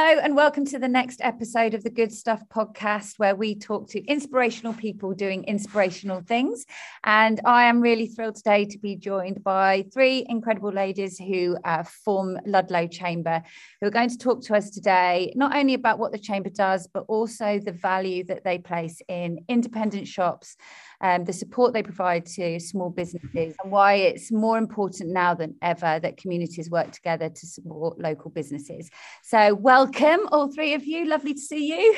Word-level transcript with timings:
Hello, 0.00 0.20
and 0.22 0.36
welcome 0.36 0.64
to 0.66 0.78
the 0.78 0.86
next 0.86 1.20
episode 1.24 1.74
of 1.74 1.82
the 1.82 1.90
Good 1.90 2.12
Stuff 2.12 2.40
podcast, 2.54 3.18
where 3.18 3.34
we 3.34 3.56
talk 3.56 3.88
to 3.88 4.04
inspirational 4.06 4.72
people 4.72 5.12
doing 5.12 5.42
inspirational 5.42 6.20
things. 6.20 6.64
And 7.02 7.40
I 7.44 7.64
am 7.64 7.80
really 7.80 8.06
thrilled 8.06 8.36
today 8.36 8.64
to 8.66 8.78
be 8.78 8.94
joined 8.94 9.42
by 9.42 9.86
three 9.92 10.24
incredible 10.28 10.70
ladies 10.70 11.18
who 11.18 11.58
uh, 11.64 11.82
form 11.82 12.38
Ludlow 12.46 12.86
Chamber, 12.86 13.42
who 13.80 13.88
are 13.88 13.90
going 13.90 14.08
to 14.10 14.16
talk 14.16 14.40
to 14.44 14.54
us 14.54 14.70
today, 14.70 15.32
not 15.34 15.56
only 15.56 15.74
about 15.74 15.98
what 15.98 16.12
the 16.12 16.18
Chamber 16.18 16.50
does, 16.50 16.86
but 16.86 17.04
also 17.08 17.58
the 17.58 17.72
value 17.72 18.22
that 18.26 18.44
they 18.44 18.58
place 18.58 19.02
in 19.08 19.40
independent 19.48 20.06
shops 20.06 20.56
um, 21.00 21.24
the 21.24 21.32
support 21.32 21.72
they 21.72 21.82
provide 21.82 22.26
to 22.26 22.58
small 22.58 22.90
businesses, 22.90 23.54
and 23.62 23.72
why 23.72 23.94
it's 23.94 24.32
more 24.32 24.58
important 24.58 25.10
now 25.10 25.34
than 25.34 25.54
ever 25.62 26.00
that 26.00 26.16
communities 26.16 26.70
work 26.70 26.90
together 26.90 27.28
to 27.28 27.46
support 27.46 27.98
local 28.00 28.30
businesses. 28.30 28.90
So, 29.22 29.54
welcome, 29.54 30.20
all 30.32 30.52
three 30.52 30.74
of 30.74 30.84
you. 30.84 31.06
Lovely 31.06 31.34
to 31.34 31.40
see 31.40 31.68
you. 31.68 31.96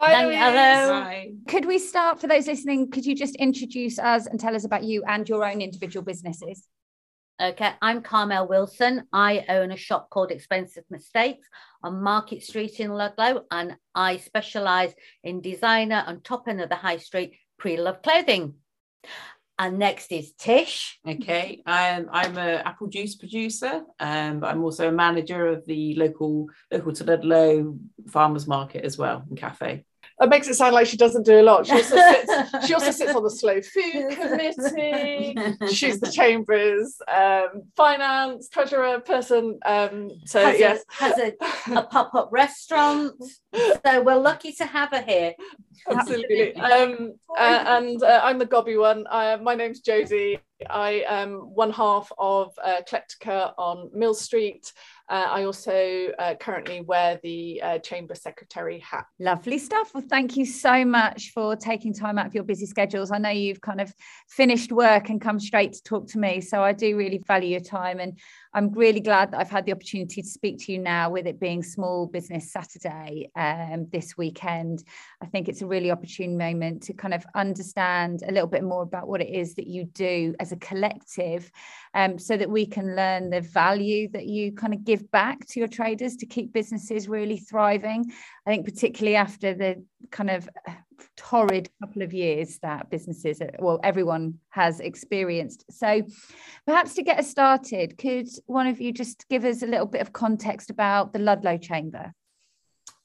Hi, 0.00 0.22
Hello. 0.22 1.00
Hi. 1.00 1.30
Could 1.46 1.64
we 1.64 1.78
start 1.78 2.20
for 2.20 2.26
those 2.26 2.48
listening? 2.48 2.90
Could 2.90 3.06
you 3.06 3.14
just 3.14 3.36
introduce 3.36 4.00
us 4.00 4.26
and 4.26 4.40
tell 4.40 4.56
us 4.56 4.64
about 4.64 4.82
you 4.82 5.04
and 5.06 5.28
your 5.28 5.44
own 5.48 5.60
individual 5.60 6.04
businesses? 6.04 6.66
Okay, 7.40 7.72
I'm 7.80 8.02
Carmel 8.02 8.46
Wilson. 8.46 9.04
I 9.12 9.44
own 9.48 9.72
a 9.72 9.76
shop 9.76 10.10
called 10.10 10.30
Expensive 10.30 10.84
Mistakes 10.90 11.48
on 11.82 12.02
Market 12.02 12.42
Street 12.42 12.78
in 12.78 12.92
Ludlow, 12.92 13.44
and 13.50 13.76
I 13.94 14.18
specialise 14.18 14.92
in 15.24 15.40
designer 15.40 16.04
and 16.06 16.22
top 16.22 16.46
end 16.46 16.60
of 16.60 16.68
the 16.68 16.76
high 16.76 16.98
street 16.98 17.36
pre-loved 17.62 18.02
clothing. 18.02 18.54
And 19.56 19.78
next 19.78 20.10
is 20.10 20.32
Tish. 20.32 20.98
Okay, 21.08 21.62
I'm 21.64 22.08
I'm 22.10 22.36
a 22.36 22.54
apple 22.64 22.88
juice 22.88 23.14
producer, 23.14 23.82
um, 24.00 24.40
but 24.40 24.48
I'm 24.50 24.64
also 24.64 24.88
a 24.88 24.92
manager 24.92 25.46
of 25.46 25.64
the 25.66 25.94
local 25.94 26.48
local 26.72 26.92
to 26.92 27.04
Ludlow 27.04 27.78
farmers 28.08 28.48
market 28.48 28.84
as 28.84 28.98
well 28.98 29.24
and 29.28 29.38
cafe. 29.38 29.84
That 30.18 30.28
makes 30.28 30.48
it 30.48 30.54
sound 30.54 30.74
like 30.74 30.86
she 30.86 30.96
doesn't 30.96 31.24
do 31.24 31.40
a 31.40 31.42
lot. 31.42 31.66
She 31.66 31.72
also 31.72 31.96
sits, 31.96 32.66
she 32.66 32.74
also 32.74 32.90
sits 32.90 33.14
on 33.14 33.22
the 33.22 33.30
slow 33.30 33.60
food 33.60 34.10
committee. 34.20 35.36
She's 35.72 36.00
the 36.00 36.10
chamber's 36.10 36.96
um, 37.12 37.62
finance 37.76 38.48
treasurer 38.48 39.00
person. 39.00 39.58
Um, 39.64 40.10
so 40.24 40.44
has 40.44 40.58
yes, 40.58 40.84
a, 40.88 41.04
has 41.04 41.18
a, 41.18 41.32
a 41.76 41.82
pop 41.82 42.14
up 42.14 42.30
restaurant. 42.32 43.14
So 43.84 44.00
we're 44.00 44.16
lucky 44.16 44.52
to 44.52 44.64
have 44.64 44.90
her 44.92 45.02
here. 45.02 45.34
Absolutely. 45.90 46.54
Um, 46.56 47.14
uh, 47.38 47.64
and 47.66 48.02
uh, 48.02 48.20
I'm 48.22 48.38
the 48.38 48.46
gobby 48.46 48.76
one. 48.76 49.06
Uh, 49.10 49.38
my 49.42 49.54
name's 49.54 49.82
Jodie. 49.82 50.40
I 50.70 51.04
am 51.08 51.34
one 51.54 51.72
half 51.72 52.12
of 52.18 52.52
uh, 52.62 52.80
Eclectica 52.82 53.52
on 53.58 53.90
Mill 53.92 54.14
Street. 54.14 54.72
Uh, 55.08 55.26
I 55.28 55.44
also 55.44 56.08
uh, 56.18 56.34
currently 56.40 56.80
wear 56.80 57.20
the 57.22 57.60
uh, 57.62 57.78
Chamber 57.80 58.14
Secretary 58.14 58.78
hat. 58.78 59.04
Lovely 59.18 59.58
stuff. 59.58 59.90
Well, 59.92 60.04
thank 60.08 60.36
you 60.36 60.46
so 60.46 60.84
much 60.84 61.32
for 61.34 61.56
taking 61.56 61.92
time 61.92 62.18
out 62.18 62.26
of 62.26 62.34
your 62.34 62.44
busy 62.44 62.66
schedules. 62.66 63.10
I 63.10 63.18
know 63.18 63.30
you've 63.30 63.60
kind 63.60 63.80
of 63.80 63.92
finished 64.28 64.72
work 64.72 65.10
and 65.10 65.20
come 65.20 65.38
straight 65.40 65.72
to 65.74 65.82
talk 65.82 66.08
to 66.08 66.18
me. 66.18 66.40
So 66.40 66.62
I 66.62 66.72
do 66.72 66.96
really 66.96 67.20
value 67.26 67.50
your 67.50 67.60
time. 67.60 68.00
And 68.00 68.18
I'm 68.54 68.70
really 68.72 69.00
glad 69.00 69.30
that 69.30 69.40
I've 69.40 69.50
had 69.50 69.64
the 69.64 69.72
opportunity 69.72 70.20
to 70.20 70.28
speak 70.28 70.58
to 70.60 70.72
you 70.72 70.78
now 70.78 71.08
with 71.08 71.26
it 71.26 71.40
being 71.40 71.62
Small 71.62 72.06
Business 72.06 72.52
Saturday 72.52 73.30
um, 73.34 73.86
this 73.90 74.18
weekend. 74.18 74.84
I 75.22 75.26
think 75.26 75.48
it's 75.48 75.62
a 75.62 75.66
really 75.66 75.90
opportune 75.90 76.36
moment 76.36 76.82
to 76.84 76.92
kind 76.92 77.14
of 77.14 77.24
understand 77.34 78.22
a 78.28 78.30
little 78.30 78.46
bit 78.48 78.62
more 78.62 78.82
about 78.82 79.08
what 79.08 79.22
it 79.22 79.30
is 79.30 79.54
that 79.54 79.68
you 79.68 79.84
do 79.86 80.34
as 80.38 80.52
a 80.52 80.56
collective 80.56 81.50
um, 81.94 82.18
so 82.18 82.36
that 82.36 82.50
we 82.50 82.66
can 82.66 82.94
learn 82.94 83.30
the 83.30 83.40
value 83.40 84.08
that 84.12 84.26
you 84.26 84.52
kind 84.52 84.74
of 84.74 84.84
give 84.84 85.10
back 85.10 85.46
to 85.46 85.58
your 85.58 85.68
traders 85.68 86.16
to 86.16 86.26
keep 86.26 86.52
businesses 86.52 87.08
really 87.08 87.38
thriving. 87.38 88.12
I 88.46 88.50
think, 88.50 88.66
particularly 88.66 89.16
after 89.16 89.54
the 89.54 89.82
kind 90.10 90.30
of 90.30 90.48
torrid 91.16 91.68
couple 91.80 92.02
of 92.02 92.12
years 92.12 92.58
that 92.58 92.90
businesses, 92.90 93.40
well, 93.58 93.80
everyone 93.82 94.38
has 94.50 94.80
experienced. 94.80 95.64
So, 95.70 96.02
perhaps 96.66 96.94
to 96.94 97.02
get 97.02 97.18
us 97.18 97.30
started, 97.30 97.98
could 97.98 98.28
one 98.46 98.66
of 98.66 98.80
you 98.80 98.92
just 98.92 99.28
give 99.28 99.44
us 99.44 99.62
a 99.62 99.66
little 99.66 99.86
bit 99.86 100.00
of 100.00 100.12
context 100.12 100.70
about 100.70 101.12
the 101.12 101.18
Ludlow 101.18 101.58
Chamber? 101.58 102.12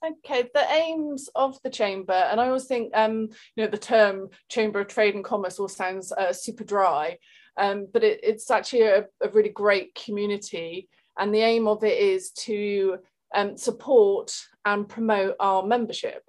Okay, 0.06 0.48
the 0.54 0.72
aims 0.72 1.28
of 1.36 1.60
the 1.64 1.72
chamber, 1.72 2.14
and 2.14 2.40
I 2.40 2.48
always 2.48 2.66
think, 2.66 2.96
um, 2.96 3.30
you 3.56 3.64
know, 3.64 3.68
the 3.68 3.80
term 3.80 4.30
Chamber 4.48 4.80
of 4.80 4.88
Trade 4.88 5.16
and 5.16 5.24
Commerce 5.24 5.58
all 5.58 5.68
sounds 5.68 6.12
uh, 6.12 6.32
super 6.32 6.64
dry, 6.64 7.18
um, 7.58 7.88
but 7.92 8.04
it, 8.04 8.20
it's 8.22 8.52
actually 8.52 8.84
a, 8.84 9.06
a, 9.22 9.30
really 9.30 9.50
great 9.50 9.96
community, 9.96 10.88
and 11.18 11.34
the 11.34 11.40
aim 11.40 11.68
of 11.68 11.84
it 11.84 11.98
is 11.98 12.30
to 12.32 13.00
um, 13.34 13.58
support 13.58 14.38
and 14.66 14.88
promote 14.88 15.36
our 15.40 15.66
membership. 15.66 16.24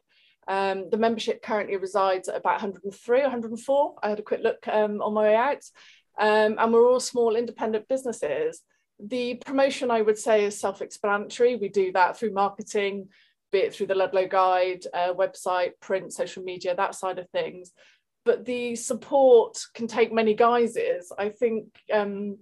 Um, 0.49 0.89
the 0.91 0.97
membership 0.97 1.43
currently 1.43 1.77
resides 1.77 2.29
at 2.29 2.37
about 2.37 2.63
103, 2.63 3.21
104. 3.21 3.95
I 4.03 4.09
had 4.09 4.19
a 4.19 4.23
quick 4.23 4.41
look 4.43 4.67
um, 4.67 5.03
on 5.03 5.13
my 5.13 5.23
way 5.23 5.37
out. 5.37 5.63
Um, 6.19 6.57
and 6.59 6.73
we're 6.73 6.91
all 6.91 7.01
small 7.01 7.37
independent 7.37 7.87
businesses. 7.87 8.63
The 8.99 9.37
promotion, 9.37 9.91
I 9.91 10.03
would 10.03 10.19
say, 10.19 10.45
is 10.45 10.59
self 10.59 10.83
explanatory. 10.83 11.57
We 11.57 11.69
do 11.69 11.93
that 11.93 12.17
through 12.17 12.33
marketing, 12.33 13.09
be 13.53 13.59
it 13.59 13.75
through 13.75 13.87
the 13.87 13.95
Ludlow 13.95 14.27
Guide, 14.27 14.85
uh, 14.93 15.13
website, 15.13 15.73
print, 15.81 16.13
social 16.13 16.43
media, 16.43 16.75
that 16.75 16.95
side 16.95 17.19
of 17.19 17.31
things. 17.31 17.73
But 18.25 18.45
the 18.45 18.75
support 18.75 19.59
can 19.75 19.87
take 19.87 20.13
many 20.13 20.35
guises. 20.35 21.13
I 21.17 21.29
think, 21.29 21.67
um, 21.93 22.39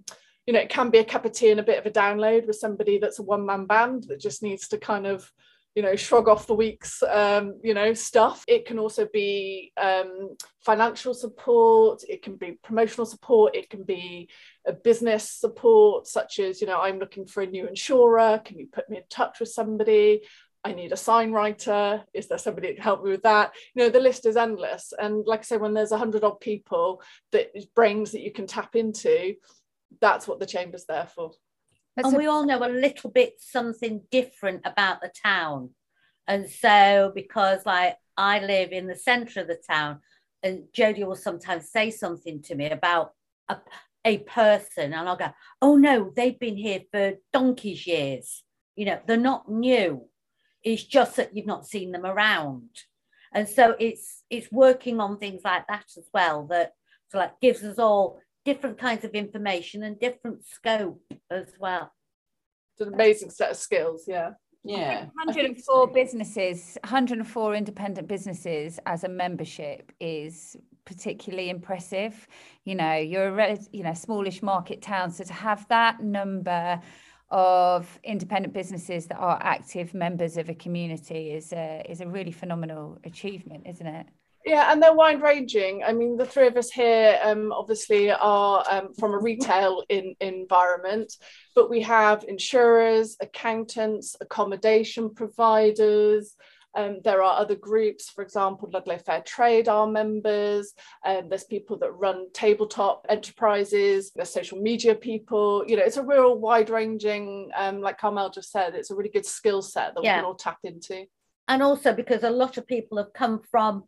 you 0.47 0.53
know, 0.53 0.59
it 0.59 0.69
can 0.69 0.89
be 0.89 0.97
a 0.97 1.05
cup 1.05 1.25
of 1.25 1.33
tea 1.33 1.51
and 1.51 1.59
a 1.59 1.63
bit 1.63 1.77
of 1.77 1.85
a 1.85 1.91
download 1.91 2.47
with 2.47 2.55
somebody 2.55 2.97
that's 2.97 3.19
a 3.19 3.23
one 3.23 3.45
man 3.45 3.65
band 3.65 4.05
that 4.07 4.19
just 4.19 4.41
needs 4.41 4.69
to 4.69 4.77
kind 4.77 5.05
of 5.05 5.31
you 5.77 5.83
know 5.83 5.95
shrug 5.95 6.27
off 6.27 6.47
the 6.47 6.55
week's 6.55 7.03
um, 7.03 7.59
you 7.63 7.75
know 7.75 7.93
stuff 7.93 8.43
it 8.47 8.65
can 8.65 8.79
also 8.79 9.07
be 9.13 9.71
um, 9.79 10.35
financial 10.65 11.13
support 11.13 12.01
it 12.09 12.23
can 12.23 12.35
be 12.35 12.57
promotional 12.63 13.05
support 13.05 13.55
it 13.55 13.69
can 13.69 13.83
be 13.83 14.27
a 14.65 14.73
business 14.73 15.29
support 15.29 16.07
such 16.07 16.39
as 16.39 16.61
you 16.61 16.65
know 16.65 16.81
i'm 16.81 16.97
looking 16.97 17.27
for 17.27 17.43
a 17.43 17.45
new 17.45 17.67
insurer 17.67 18.41
can 18.43 18.57
you 18.57 18.65
put 18.73 18.89
me 18.89 18.97
in 18.97 19.03
touch 19.07 19.39
with 19.39 19.49
somebody 19.49 20.21
I 20.63 20.73
need 20.73 20.91
a 20.91 20.97
sign 20.97 21.31
writer. 21.31 22.03
Is 22.13 22.27
there 22.27 22.39
somebody 22.39 22.75
to 22.75 22.81
help 22.81 23.01
me 23.01 23.11
with 23.11 23.23
that? 23.23 23.53
You 23.73 23.83
know, 23.83 23.89
the 23.89 24.01
list 24.01 24.25
is 24.25 24.35
endless. 24.35 24.91
And 24.99 25.25
like 25.25 25.41
I 25.41 25.43
say, 25.43 25.57
when 25.57 25.73
there's 25.73 25.93
a 25.93 25.97
hundred 25.97 26.25
odd 26.25 26.41
people 26.41 27.01
that 27.31 27.51
brains 27.73 28.11
that 28.11 28.21
you 28.21 28.33
can 28.33 28.47
tap 28.47 28.75
into, 28.75 29.35
that's 30.01 30.27
what 30.27 30.41
the 30.41 30.45
chamber's 30.45 30.83
there 30.85 31.07
for. 31.15 31.31
That's 31.97 32.09
and 32.09 32.15
a- 32.15 32.19
we 32.19 32.27
all 32.27 32.45
know 32.45 32.63
a 32.63 32.69
little 32.69 33.09
bit 33.09 33.33
something 33.39 34.03
different 34.11 34.61
about 34.63 35.01
the 35.01 35.11
town. 35.23 35.71
And 36.27 36.49
so, 36.49 37.11
because 37.13 37.65
like 37.65 37.97
I 38.15 38.39
live 38.39 38.71
in 38.71 38.87
the 38.87 38.95
centre 38.95 39.41
of 39.41 39.47
the 39.47 39.59
town, 39.69 40.01
and 40.43 40.65
Jodie 40.73 41.05
will 41.05 41.15
sometimes 41.15 41.71
say 41.71 41.89
something 41.89 42.43
to 42.43 42.55
me 42.55 42.69
about 42.69 43.13
a, 43.49 43.57
a 44.05 44.19
person, 44.19 44.93
and 44.93 45.09
I'll 45.09 45.17
go, 45.17 45.33
Oh 45.61 45.75
no, 45.75 46.13
they've 46.15 46.39
been 46.39 46.55
here 46.55 46.81
for 46.91 47.13
donkey's 47.33 47.87
years. 47.87 48.43
You 48.75 48.85
know, 48.85 48.99
they're 49.07 49.17
not 49.17 49.49
new. 49.49 50.05
It's 50.63 50.83
just 50.83 51.15
that 51.15 51.35
you've 51.35 51.47
not 51.47 51.65
seen 51.65 51.91
them 51.91 52.05
around. 52.05 52.69
And 53.33 53.49
so 53.49 53.75
it's 53.79 54.23
it's 54.29 54.51
working 54.51 54.99
on 54.99 55.17
things 55.17 55.41
like 55.43 55.65
that 55.67 55.85
as 55.97 56.07
well 56.13 56.45
that 56.47 56.73
so 57.09 57.17
like 57.17 57.39
gives 57.41 57.63
us 57.63 57.79
all 57.79 58.19
different 58.47 58.77
kinds 58.77 59.03
of 59.03 59.11
information 59.11 59.83
and 59.83 59.99
different 59.99 60.41
scope 60.45 61.03
as 61.29 61.47
well. 61.59 61.91
It's 62.71 62.87
an 62.87 62.93
amazing 62.93 63.29
set 63.29 63.51
of 63.51 63.57
skills, 63.57 64.05
yeah. 64.07 64.29
Yeah. 64.63 65.01
104 65.15 65.59
so. 65.61 65.87
businesses, 65.87 66.77
104 66.85 67.55
independent 67.55 68.07
businesses 68.07 68.79
as 68.85 69.03
a 69.03 69.09
membership 69.09 69.91
is 69.99 70.55
particularly 70.85 71.49
impressive. 71.49 72.25
You 72.63 72.75
know, 72.75 72.95
you're 72.95 73.37
a 73.37 73.57
you 73.73 73.83
know 73.83 73.93
smallish 73.93 74.41
market 74.41 74.81
town, 74.81 75.11
so 75.11 75.25
to 75.25 75.33
have 75.33 75.67
that 75.67 76.01
number 76.01 76.81
of 77.29 77.99
independent 78.05 78.53
businesses 78.53 79.07
that 79.07 79.17
are 79.17 79.37
active 79.41 79.93
members 79.93 80.37
of 80.37 80.47
a 80.47 80.55
community 80.55 81.31
is 81.31 81.51
a, 81.51 81.85
is 81.89 81.99
a 81.99 82.07
really 82.07 82.31
phenomenal 82.31 82.97
achievement, 83.03 83.67
isn't 83.67 83.87
it? 83.87 84.07
Yeah, 84.47 84.71
and 84.71 84.81
they're 84.81 84.93
wide 84.93 85.21
ranging. 85.21 85.83
I 85.83 85.91
mean, 85.91 86.15
the 86.15 86.25
three 86.25 86.47
of 86.47 86.55
us 86.55 86.71
here 86.71 87.19
um, 87.21 87.51
obviously 87.51 88.09
are 88.11 88.63
um, 88.71 88.93
from 88.93 89.13
a 89.13 89.19
retail 89.19 89.83
in, 89.89 90.15
environment, 90.21 91.13
but 91.53 91.69
we 91.69 91.81
have 91.81 92.23
insurers, 92.25 93.17
accountants, 93.19 94.15
accommodation 94.21 95.13
providers. 95.13 96.33
Um, 96.75 96.99
there 97.03 97.21
are 97.21 97.37
other 97.41 97.55
groups, 97.55 98.09
for 98.09 98.21
example, 98.21 98.69
Ludlow 98.71 98.99
Fair 98.99 99.21
Trade 99.21 99.67
are 99.67 99.85
members. 99.85 100.73
Um, 101.05 101.27
there's 101.27 101.43
people 101.43 101.77
that 101.79 101.91
run 101.91 102.27
tabletop 102.33 103.05
enterprises. 103.09 104.13
There's 104.15 104.29
social 104.29 104.59
media 104.59 104.95
people. 104.95 105.65
You 105.67 105.75
know, 105.75 105.83
it's 105.83 105.97
a 105.97 106.03
real 106.03 106.37
wide 106.37 106.69
ranging, 106.69 107.51
um, 107.57 107.81
like 107.81 107.97
Carmel 107.97 108.29
just 108.29 108.51
said, 108.53 108.75
it's 108.75 108.91
a 108.91 108.95
really 108.95 109.09
good 109.09 109.25
skill 109.25 109.61
set 109.61 109.93
that 109.93 110.05
yeah. 110.05 110.15
we 110.15 110.19
can 110.19 110.25
all 110.25 110.35
tap 110.35 110.59
into. 110.63 111.05
And 111.49 111.61
also 111.61 111.93
because 111.93 112.23
a 112.23 112.29
lot 112.29 112.57
of 112.57 112.65
people 112.65 112.97
have 112.97 113.11
come 113.11 113.41
from 113.51 113.83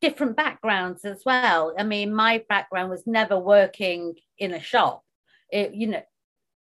different 0.00 0.36
backgrounds 0.36 1.04
as 1.04 1.22
well. 1.24 1.74
I 1.78 1.82
mean, 1.82 2.14
my 2.14 2.44
background 2.48 2.90
was 2.90 3.06
never 3.06 3.38
working 3.38 4.14
in 4.38 4.54
a 4.54 4.60
shop. 4.60 5.02
It, 5.50 5.74
you 5.74 5.88
know, 5.88 6.02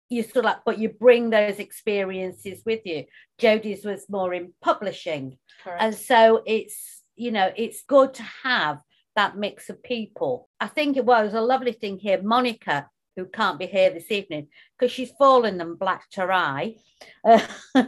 you 0.10 0.24
sort 0.24 0.38
of 0.38 0.44
like, 0.46 0.58
but 0.66 0.80
you 0.80 0.90
bring 0.90 1.30
those 1.30 1.60
experiences 1.60 2.62
with 2.66 2.82
you. 2.86 3.06
Jodie's 3.40 3.86
was 3.86 4.10
more 4.10 4.34
in 4.34 4.54
publishing. 4.62 5.38
Correct. 5.64 5.82
And 5.82 5.96
so 5.96 6.44
it's, 6.46 7.04
you 7.16 7.32
know, 7.32 7.52
it's 7.56 7.84
good 7.84 8.14
to 8.16 8.24
have 8.44 8.80
that 9.16 9.38
mix 9.38 9.70
of 9.70 9.84
people. 9.84 10.48
I 10.60 10.68
think 10.68 10.96
it 10.96 11.06
was 11.06 11.34
a 11.34 11.42
lovely 11.42 11.74
thing 11.74 11.98
here. 11.98 12.22
Monica, 12.22 12.90
who 13.16 13.26
can't 13.26 13.60
be 13.60 13.66
here 13.66 13.90
this 13.90 14.12
evening 14.12 14.48
because 14.78 14.94
she's 14.94 15.12
fallen 15.18 15.60
and 15.60 15.78
blacked 15.78 16.16
her 16.16 16.32
eye, 16.32 16.76
uh, 17.26 17.42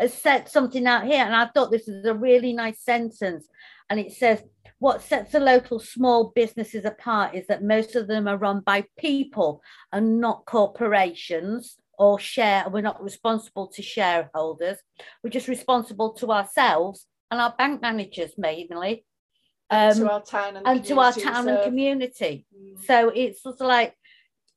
has 0.00 0.14
said 0.14 0.48
something 0.48 0.86
out 0.86 1.04
here. 1.04 1.24
And 1.24 1.36
I 1.36 1.46
thought 1.46 1.70
this 1.70 1.86
was 1.86 2.04
a 2.06 2.14
really 2.14 2.54
nice 2.54 2.82
sentence. 2.82 3.46
And 3.92 4.00
it 4.00 4.12
says, 4.12 4.42
what 4.78 5.02
sets 5.02 5.32
the 5.32 5.38
local 5.38 5.78
small 5.78 6.32
businesses 6.34 6.86
apart 6.86 7.34
is 7.34 7.46
that 7.48 7.62
most 7.62 7.94
of 7.94 8.06
them 8.06 8.26
are 8.26 8.38
run 8.38 8.60
by 8.60 8.86
people 8.98 9.62
and 9.92 10.18
not 10.18 10.46
corporations 10.46 11.76
or 11.98 12.18
share. 12.18 12.64
We're 12.70 12.80
not 12.80 13.04
responsible 13.04 13.66
to 13.66 13.82
shareholders. 13.82 14.78
We're 15.22 15.28
just 15.28 15.46
responsible 15.46 16.14
to 16.14 16.32
ourselves 16.32 17.06
and 17.30 17.38
our 17.38 17.54
bank 17.58 17.82
managers 17.82 18.30
mainly. 18.38 19.04
Um, 19.68 19.94
to 19.94 20.10
our 20.10 20.22
town 20.22 20.56
and, 20.56 20.66
and 20.66 20.84
to 20.86 20.98
our 20.98 21.12
town 21.12 21.50
and 21.50 21.62
community. 21.62 22.46
Mm. 22.56 22.82
So 22.86 23.10
it's 23.14 23.42
sort 23.42 23.60
of 23.60 23.66
like 23.66 23.94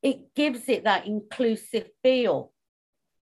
it 0.01 0.33
gives 0.33 0.69
it 0.69 0.85
that 0.85 1.07
inclusive 1.07 1.89
feel. 2.01 2.53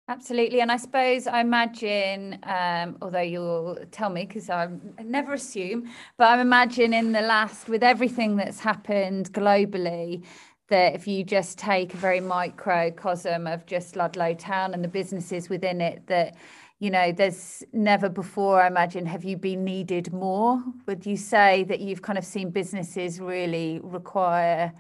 Absolutely. 0.10 0.62
And 0.62 0.72
I 0.72 0.78
suppose 0.78 1.28
I 1.28 1.42
imagine, 1.42 2.40
um, 2.44 2.98
although 3.02 3.20
you'll 3.22 3.78
tell 3.92 4.10
me 4.10 4.26
because 4.26 4.50
I 4.50 4.70
never 5.04 5.34
assume, 5.34 5.90
but 6.18 6.30
I'm 6.30 6.40
imagining 6.40 6.94
in 6.94 7.12
the 7.12 7.22
last, 7.22 7.68
with 7.68 7.84
everything 7.84 8.38
that's 8.38 8.60
happened 8.62 9.34
globally, 9.34 10.24
that 10.70 10.96
if 10.96 11.08
you 11.08 11.26
just 11.26 11.58
take 11.58 11.94
a 11.94 11.98
very 11.98 12.22
microcosm 12.22 13.48
of 13.48 13.66
just 13.66 13.98
Ludlow 13.98 14.34
Town 14.34 14.74
and 14.74 14.82
the 14.82 14.88
businesses 14.88 15.50
within 15.50 15.82
it, 15.82 16.08
that, 16.08 16.36
you 16.80 16.90
know, 16.90 17.12
there's 17.12 17.64
never 17.74 18.08
before, 18.08 18.62
I 18.62 18.68
imagine, 18.68 19.06
have 19.08 19.26
you 19.26 19.36
been 19.36 19.66
needed 19.66 20.14
more? 20.14 20.64
Would 20.86 21.06
you 21.06 21.18
say 21.18 21.64
that 21.66 21.82
you've 21.82 22.02
kind 22.02 22.18
of 22.18 22.24
seen 22.26 22.50
businesses 22.52 23.20
really 23.20 23.82
require 23.84 24.72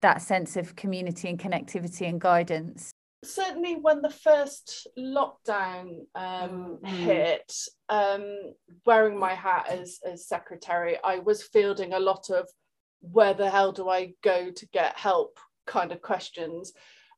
that 0.00 0.22
sense 0.22 0.56
of 0.56 0.74
community 0.76 1.28
and 1.28 1.38
connectivity 1.38 2.08
and 2.08 2.18
guidance? 2.20 2.92
Certainly 3.24 3.74
when 3.74 4.02
the 4.02 4.10
first 4.10 4.86
lockdown 4.98 6.06
um, 6.14 6.78
mm. 6.82 6.86
hit, 6.86 7.52
um, 7.88 8.38
wearing 8.86 9.18
my 9.18 9.34
hat 9.34 9.66
as, 9.68 9.98
as 10.04 10.28
secretary, 10.28 10.96
I 11.02 11.18
was 11.18 11.42
fielding 11.42 11.92
a 11.92 12.00
lot 12.00 12.30
of 12.30 12.48
where 13.00 13.34
the 13.34 13.50
hell 13.50 13.72
do 13.72 13.88
I 13.88 14.14
go 14.22 14.50
to 14.50 14.66
get 14.68 14.98
help 14.98 15.38
kind 15.66 15.92
of 15.92 16.02
questions. 16.02 16.72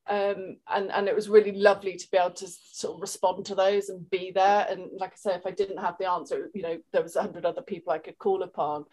Um, 0.09 0.57
and, 0.69 0.89
and 0.91 1.07
it 1.07 1.15
was 1.15 1.29
really 1.29 1.51
lovely 1.51 1.97
to 1.97 2.11
be 2.11 2.17
able 2.17 2.31
to 2.31 2.47
sort 2.47 2.95
of 2.95 3.01
respond 3.01 3.45
to 3.45 3.55
those 3.55 3.89
and 3.89 4.09
be 4.09 4.31
there. 4.31 4.65
And 4.69 4.89
like 4.97 5.13
I 5.13 5.15
say, 5.17 5.35
if 5.35 5.45
I 5.45 5.51
didn't 5.51 5.79
have 5.79 5.97
the 5.99 6.09
answer, 6.09 6.49
you 6.53 6.61
know, 6.61 6.77
there 6.93 7.03
was 7.03 7.15
a 7.15 7.21
hundred 7.21 7.45
other 7.45 7.61
people 7.61 7.91
I 7.91 7.97
could 7.97 8.17
call 8.17 8.43
upon. 8.43 8.85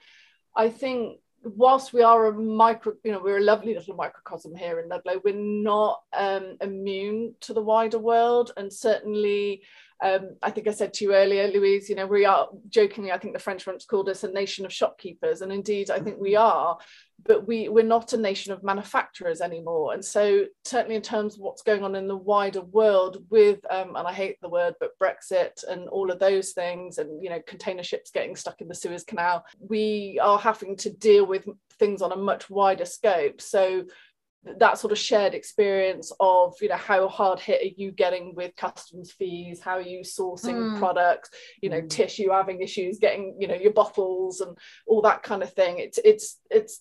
I 0.56 0.70
think 0.70 1.20
whilst 1.44 1.92
we 1.92 2.02
are 2.02 2.26
a 2.26 2.32
micro, 2.32 2.94
you 3.04 3.12
know, 3.12 3.20
we're 3.22 3.38
a 3.38 3.42
lovely 3.42 3.74
little 3.74 3.94
microcosm 3.94 4.54
here 4.54 4.80
in 4.80 4.88
Ludlow, 4.88 5.20
we're 5.24 5.34
not 5.34 6.02
um, 6.16 6.56
immune 6.60 7.34
to 7.40 7.54
the 7.54 7.62
wider 7.62 7.98
world. 7.98 8.52
And 8.56 8.72
certainly, 8.72 9.62
um, 10.04 10.36
I 10.42 10.50
think 10.50 10.68
I 10.68 10.72
said 10.72 10.92
to 10.94 11.04
you 11.04 11.14
earlier, 11.14 11.48
Louise, 11.48 11.88
you 11.88 11.96
know, 11.96 12.06
we 12.06 12.26
are 12.26 12.48
jokingly, 12.68 13.10
I 13.10 13.18
think 13.18 13.32
the 13.32 13.40
French 13.40 13.66
once 13.66 13.86
called 13.86 14.10
us 14.10 14.22
a 14.22 14.30
nation 14.30 14.66
of 14.66 14.72
shopkeepers. 14.72 15.40
And 15.40 15.50
indeed, 15.50 15.90
I 15.90 15.98
think 15.98 16.18
we 16.20 16.32
mm-hmm. 16.32 16.46
are 16.46 16.78
but 17.26 17.46
we 17.46 17.68
we're 17.68 17.84
not 17.84 18.12
a 18.12 18.16
nation 18.16 18.52
of 18.52 18.62
manufacturers 18.62 19.40
anymore 19.40 19.94
and 19.94 20.04
so 20.04 20.44
certainly 20.64 20.96
in 20.96 21.02
terms 21.02 21.34
of 21.34 21.40
what's 21.40 21.62
going 21.62 21.82
on 21.82 21.94
in 21.94 22.08
the 22.08 22.16
wider 22.16 22.60
world 22.60 23.24
with 23.30 23.60
um, 23.70 23.96
and 23.96 24.06
i 24.06 24.12
hate 24.12 24.36
the 24.40 24.48
word 24.48 24.74
but 24.80 24.98
brexit 24.98 25.64
and 25.68 25.88
all 25.88 26.10
of 26.10 26.18
those 26.18 26.52
things 26.52 26.98
and 26.98 27.22
you 27.22 27.30
know 27.30 27.40
container 27.46 27.82
ships 27.82 28.10
getting 28.10 28.36
stuck 28.36 28.60
in 28.60 28.68
the 28.68 28.74
suez 28.74 29.04
canal 29.04 29.44
we 29.58 30.18
are 30.22 30.38
having 30.38 30.76
to 30.76 30.90
deal 30.90 31.24
with 31.24 31.46
things 31.78 32.02
on 32.02 32.12
a 32.12 32.16
much 32.16 32.50
wider 32.50 32.84
scope 32.84 33.40
so 33.40 33.84
that 34.58 34.78
sort 34.78 34.92
of 34.92 34.98
shared 34.98 35.34
experience 35.34 36.12
of 36.20 36.54
you 36.60 36.68
know 36.68 36.76
how 36.76 37.08
hard 37.08 37.40
hit 37.40 37.62
are 37.62 37.74
you 37.80 37.90
getting 37.90 38.34
with 38.34 38.54
customs 38.56 39.12
fees 39.12 39.60
how 39.60 39.72
are 39.72 39.80
you 39.80 40.00
sourcing 40.00 40.54
mm. 40.54 40.78
products 40.78 41.30
you 41.60 41.70
know 41.70 41.80
mm. 41.80 41.90
Tish 41.90 42.18
you 42.18 42.32
having 42.32 42.60
issues 42.60 42.98
getting 42.98 43.36
you 43.38 43.46
know 43.46 43.54
your 43.54 43.72
bottles 43.72 44.40
and 44.40 44.56
all 44.86 45.02
that 45.02 45.22
kind 45.22 45.42
of 45.42 45.52
thing 45.52 45.78
it's 45.78 45.98
it's 46.04 46.38
it's 46.50 46.80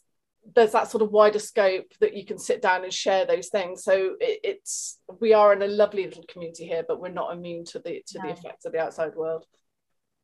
there's 0.55 0.73
that 0.73 0.89
sort 0.89 1.01
of 1.01 1.11
wider 1.11 1.39
scope 1.39 1.85
that 2.01 2.15
you 2.15 2.25
can 2.25 2.37
sit 2.37 2.61
down 2.61 2.83
and 2.83 2.93
share 2.93 3.25
those 3.25 3.47
things 3.49 3.83
so 3.83 4.15
it, 4.19 4.39
it's 4.43 4.99
we 5.19 5.33
are 5.33 5.53
in 5.53 5.61
a 5.61 5.67
lovely 5.67 6.05
little 6.05 6.25
community 6.27 6.65
here 6.65 6.83
but 6.87 6.99
we're 6.99 7.09
not 7.09 7.33
immune 7.33 7.63
to 7.63 7.79
the 7.79 8.03
to 8.05 8.19
no. 8.19 8.25
the 8.25 8.33
effects 8.33 8.65
of 8.65 8.73
the 8.73 8.79
outside 8.79 9.15
world 9.15 9.45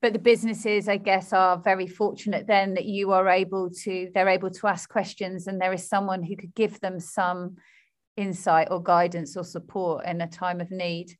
but 0.02 0.14
the 0.14 0.20
businesses 0.20 0.88
i 0.88 0.98
guess 0.98 1.34
are 1.34 1.58
very 1.58 1.88
fortunate 1.88 2.48
then 2.48 2.74
that 2.74 2.86
you 2.86 3.12
are 3.12 3.28
able 3.28 3.70
to 3.70 4.10
they're 4.14 4.30
able 4.30 4.50
to 4.50 4.68
ask 4.68 4.90
questions 4.90 5.48
and 5.48 5.60
there 5.60 5.74
is 5.74 5.88
someone 5.88 6.24
who 6.24 6.36
could 6.36 6.54
give 6.56 6.80
them 6.80 7.00
some 7.00 7.56
insight 8.18 8.68
or 8.72 8.82
guidance 8.82 9.38
or 9.38 9.44
support 9.44 10.06
in 10.06 10.22
a 10.22 10.28
time 10.28 10.60
of 10.60 10.72
need 10.72 11.16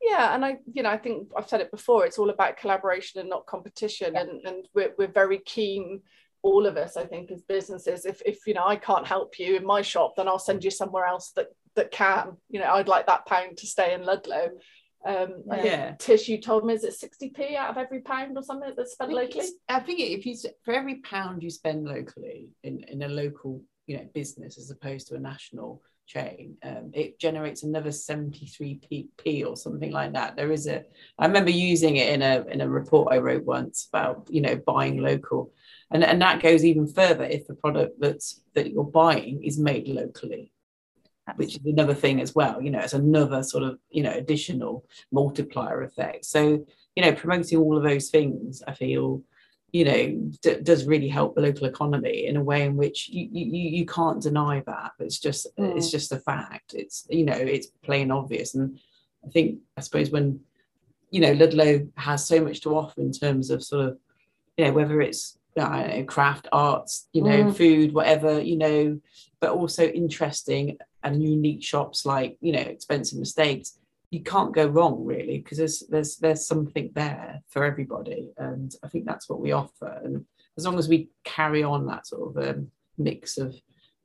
yeah 0.00 0.34
and 0.34 0.44
i 0.44 0.56
you 0.72 0.82
know 0.82 0.90
i 0.90 0.98
think 0.98 1.28
i've 1.36 1.48
said 1.48 1.60
it 1.60 1.70
before 1.70 2.04
it's 2.04 2.18
all 2.18 2.30
about 2.30 2.56
collaboration 2.56 3.20
and 3.20 3.30
not 3.30 3.46
competition 3.46 4.14
yeah. 4.14 4.20
and 4.20 4.46
and 4.46 4.68
we're, 4.74 4.92
we're 4.98 5.06
very 5.06 5.38
keen 5.38 6.00
all 6.42 6.66
of 6.66 6.76
us 6.76 6.96
i 6.96 7.04
think 7.04 7.30
as 7.30 7.42
businesses 7.42 8.04
if, 8.04 8.20
if 8.26 8.40
you 8.46 8.54
know 8.54 8.66
i 8.66 8.76
can't 8.76 9.06
help 9.06 9.38
you 9.38 9.56
in 9.56 9.64
my 9.64 9.80
shop 9.80 10.14
then 10.16 10.28
i'll 10.28 10.38
send 10.38 10.62
you 10.62 10.70
somewhere 10.70 11.06
else 11.06 11.30
that 11.36 11.46
that 11.74 11.90
can 11.90 12.36
you 12.50 12.60
know 12.60 12.72
i'd 12.74 12.88
like 12.88 13.06
that 13.06 13.26
pound 13.26 13.56
to 13.56 13.66
stay 13.66 13.94
in 13.94 14.04
ludlow 14.04 14.48
um 15.04 15.42
yeah. 15.46 15.94
Tish 15.98 16.28
you 16.28 16.40
told 16.40 16.64
me 16.64 16.74
is 16.74 16.84
it 16.84 16.94
60p 16.94 17.56
out 17.56 17.70
of 17.70 17.76
every 17.76 18.00
pound 18.00 18.36
or 18.36 18.42
something 18.42 18.72
that's 18.76 18.92
spent 18.92 19.10
I 19.10 19.14
locally? 19.14 19.46
I 19.68 19.80
think 19.80 20.00
if 20.00 20.24
you 20.24 20.34
for 20.64 20.72
every 20.72 20.96
pound 20.96 21.42
you 21.42 21.50
spend 21.50 21.84
locally 21.84 22.48
in 22.62 22.80
in 22.84 23.02
a 23.02 23.08
local 23.08 23.62
you 23.86 23.98
know 23.98 24.08
business 24.14 24.56
as 24.58 24.70
opposed 24.70 25.08
to 25.08 25.14
a 25.16 25.20
national 25.20 25.82
chain 26.06 26.56
um, 26.62 26.90
it 26.92 27.18
generates 27.18 27.62
another 27.62 27.88
73p 27.88 29.08
p 29.16 29.44
or 29.44 29.56
something 29.56 29.90
like 29.90 30.12
that. 30.14 30.36
There 30.36 30.52
is 30.52 30.66
a 30.66 30.84
i 31.18 31.26
remember 31.26 31.50
using 31.50 31.96
it 31.96 32.08
in 32.08 32.22
a 32.22 32.44
in 32.50 32.60
a 32.60 32.68
report 32.68 33.12
i 33.12 33.18
wrote 33.18 33.44
once 33.44 33.88
about 33.92 34.26
you 34.30 34.40
know 34.40 34.56
buying 34.56 34.98
local. 34.98 35.52
And, 35.90 36.02
and 36.02 36.20
that 36.22 36.42
goes 36.42 36.64
even 36.64 36.88
further 36.88 37.24
if 37.24 37.46
the 37.46 37.54
product 37.54 38.00
that's 38.00 38.40
that 38.54 38.70
you're 38.70 38.84
buying 38.84 39.44
is 39.44 39.58
made 39.58 39.86
locally 39.86 40.50
which 41.36 41.56
is 41.56 41.64
another 41.64 41.94
thing 41.94 42.20
as 42.20 42.34
well 42.34 42.60
you 42.62 42.70
know 42.70 42.78
it's 42.78 42.92
another 42.92 43.42
sort 43.42 43.62
of 43.64 43.78
you 43.90 44.02
know 44.02 44.12
additional 44.12 44.84
multiplier 45.10 45.82
effect 45.82 46.24
so 46.24 46.64
you 46.96 47.02
know 47.02 47.12
promoting 47.12 47.58
all 47.58 47.76
of 47.76 47.82
those 47.82 48.10
things 48.10 48.62
i 48.66 48.74
feel 48.74 49.22
you 49.72 49.84
know 49.84 50.30
d- 50.42 50.60
does 50.62 50.84
really 50.84 51.08
help 51.08 51.34
the 51.34 51.40
local 51.40 51.66
economy 51.66 52.26
in 52.26 52.36
a 52.36 52.42
way 52.42 52.64
in 52.64 52.76
which 52.76 53.08
you 53.08 53.28
you, 53.32 53.70
you 53.70 53.86
can't 53.86 54.22
deny 54.22 54.62
that 54.66 54.92
it's 54.98 55.18
just 55.18 55.46
mm. 55.56 55.76
it's 55.76 55.90
just 55.90 56.12
a 56.12 56.18
fact 56.18 56.74
it's 56.74 57.06
you 57.10 57.24
know 57.24 57.34
it's 57.34 57.68
plain 57.82 58.10
obvious 58.10 58.54
and 58.54 58.78
i 59.24 59.28
think 59.28 59.58
i 59.76 59.80
suppose 59.80 60.10
when 60.10 60.38
you 61.10 61.20
know 61.20 61.32
ludlow 61.32 61.86
has 61.96 62.26
so 62.26 62.42
much 62.42 62.60
to 62.60 62.76
offer 62.76 63.00
in 63.00 63.12
terms 63.12 63.50
of 63.50 63.62
sort 63.62 63.86
of 63.86 63.98
you 64.56 64.64
know 64.64 64.72
whether 64.72 65.00
it's 65.00 65.38
know, 65.56 66.04
craft 66.06 66.48
arts, 66.52 67.08
you 67.12 67.22
know, 67.22 67.44
mm. 67.44 67.56
food, 67.56 67.92
whatever, 67.92 68.40
you 68.40 68.56
know, 68.56 69.00
but 69.40 69.50
also 69.50 69.86
interesting 69.86 70.78
and 71.04 71.22
unique 71.22 71.62
shops 71.62 72.04
like, 72.04 72.36
you 72.40 72.52
know, 72.52 72.60
expensive 72.60 73.18
Mistakes. 73.18 73.78
You 74.10 74.22
can't 74.22 74.54
go 74.54 74.66
wrong 74.66 75.04
really 75.04 75.38
because 75.38 75.58
there's 75.58 75.80
there's 75.88 76.16
there's 76.16 76.46
something 76.46 76.90
there 76.94 77.42
for 77.48 77.64
everybody, 77.64 78.30
and 78.36 78.72
I 78.84 78.88
think 78.88 79.06
that's 79.06 79.28
what 79.28 79.40
we 79.40 79.52
offer. 79.52 80.00
And 80.04 80.24
as 80.56 80.64
long 80.64 80.78
as 80.78 80.88
we 80.88 81.08
carry 81.24 81.64
on 81.64 81.86
that 81.86 82.06
sort 82.06 82.36
of 82.36 82.48
um, 82.48 82.70
mix 82.96 83.38
of 83.38 83.56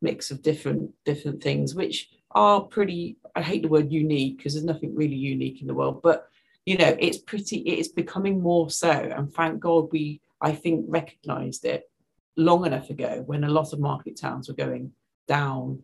mix 0.01 0.31
of 0.31 0.41
different 0.41 0.91
different 1.05 1.43
things, 1.43 1.75
which 1.75 2.09
are 2.31 2.61
pretty. 2.61 3.17
I 3.35 3.41
hate 3.41 3.61
the 3.61 3.69
word 3.69 3.91
unique 3.91 4.37
because 4.37 4.53
there's 4.53 4.65
nothing 4.65 4.95
really 4.95 5.15
unique 5.15 5.61
in 5.61 5.67
the 5.67 5.75
world, 5.75 6.01
but 6.01 6.27
you 6.65 6.77
know, 6.77 6.95
it's 6.99 7.19
pretty. 7.19 7.57
It's 7.57 7.89
becoming 7.89 8.41
more 8.41 8.69
so, 8.71 8.89
and 8.89 9.31
thank 9.31 9.59
God 9.59 9.89
we 9.91 10.21
I 10.41 10.53
think, 10.53 10.85
recognised 10.87 11.65
it 11.65 11.89
long 12.37 12.65
enough 12.65 12.89
ago 12.89 13.23
when 13.25 13.43
a 13.43 13.49
lot 13.49 13.73
of 13.73 13.79
market 13.79 14.17
towns 14.17 14.47
were 14.47 14.55
going 14.55 14.91
down 15.27 15.81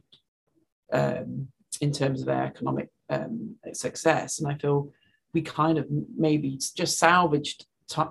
um, 0.92 1.48
in 1.82 1.92
terms 1.92 2.22
of 2.22 2.28
their 2.28 2.44
economic 2.44 2.90
um, 3.10 3.56
success. 3.74 4.40
And 4.40 4.52
I 4.52 4.58
feel 4.58 4.92
we 5.34 5.42
kind 5.42 5.78
of 5.78 5.88
maybe 6.18 6.58
just 6.76 6.98
salvaged 6.98 7.66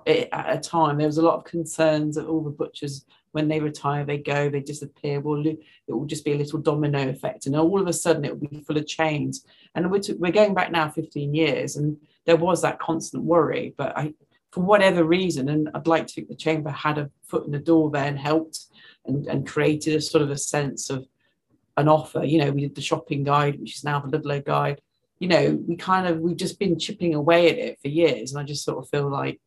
it 0.06 0.28
at 0.32 0.56
a 0.56 0.60
time. 0.60 0.98
There 0.98 1.06
was 1.06 1.18
a 1.18 1.22
lot 1.22 1.38
of 1.38 1.44
concerns 1.44 2.16
that 2.16 2.26
all 2.26 2.42
the 2.42 2.50
butchers, 2.50 3.04
when 3.32 3.48
they 3.48 3.60
retire, 3.60 4.04
they 4.04 4.18
go, 4.18 4.48
they 4.48 4.60
disappear. 4.60 5.20
Well, 5.20 5.44
it 5.46 5.58
will 5.88 6.04
just 6.04 6.24
be 6.24 6.32
a 6.32 6.36
little 6.36 6.60
domino 6.60 7.08
effect. 7.08 7.46
And 7.46 7.56
all 7.56 7.80
of 7.80 7.88
a 7.88 7.92
sudden, 7.92 8.24
it 8.24 8.38
will 8.38 8.48
be 8.48 8.60
full 8.60 8.76
of 8.76 8.86
chains. 8.86 9.44
And 9.74 9.90
we're, 9.90 10.00
we're 10.18 10.32
going 10.32 10.54
back 10.54 10.70
now 10.70 10.88
15 10.88 11.34
years, 11.34 11.76
and 11.76 11.96
there 12.24 12.36
was 12.36 12.62
that 12.62 12.78
constant 12.78 13.24
worry. 13.24 13.74
But 13.76 13.98
I, 13.98 14.14
for 14.52 14.60
whatever 14.60 15.02
reason, 15.02 15.48
and 15.48 15.68
I'd 15.74 15.88
like 15.88 16.06
to 16.06 16.14
think 16.14 16.28
the 16.28 16.36
chamber 16.36 16.70
had 16.70 16.98
a 16.98 17.10
foot 17.24 17.44
in 17.44 17.50
the 17.50 17.58
door 17.58 17.90
there 17.90 18.04
and 18.04 18.18
helped 18.18 18.66
and, 19.04 19.26
and 19.26 19.46
created 19.46 19.96
a 19.96 20.00
sort 20.00 20.22
of 20.22 20.30
a 20.30 20.38
sense 20.38 20.90
of 20.90 21.06
an 21.76 21.88
offer. 21.88 22.24
You 22.24 22.38
know, 22.38 22.50
we 22.50 22.62
did 22.62 22.74
the 22.74 22.80
shopping 22.80 23.24
guide, 23.24 23.60
which 23.60 23.76
is 23.76 23.84
now 23.84 24.00
the 24.00 24.08
Ludlow 24.08 24.40
guide. 24.40 24.80
You 25.18 25.28
know, 25.28 25.58
we 25.66 25.76
kind 25.76 26.06
of 26.06 26.20
we've 26.20 26.36
just 26.36 26.58
been 26.58 26.78
chipping 26.78 27.14
away 27.14 27.50
at 27.50 27.58
it 27.58 27.78
for 27.80 27.88
years, 27.88 28.32
and 28.32 28.40
I 28.40 28.44
just 28.44 28.64
sort 28.64 28.78
of 28.78 28.88
feel 28.88 29.08
like 29.08 29.40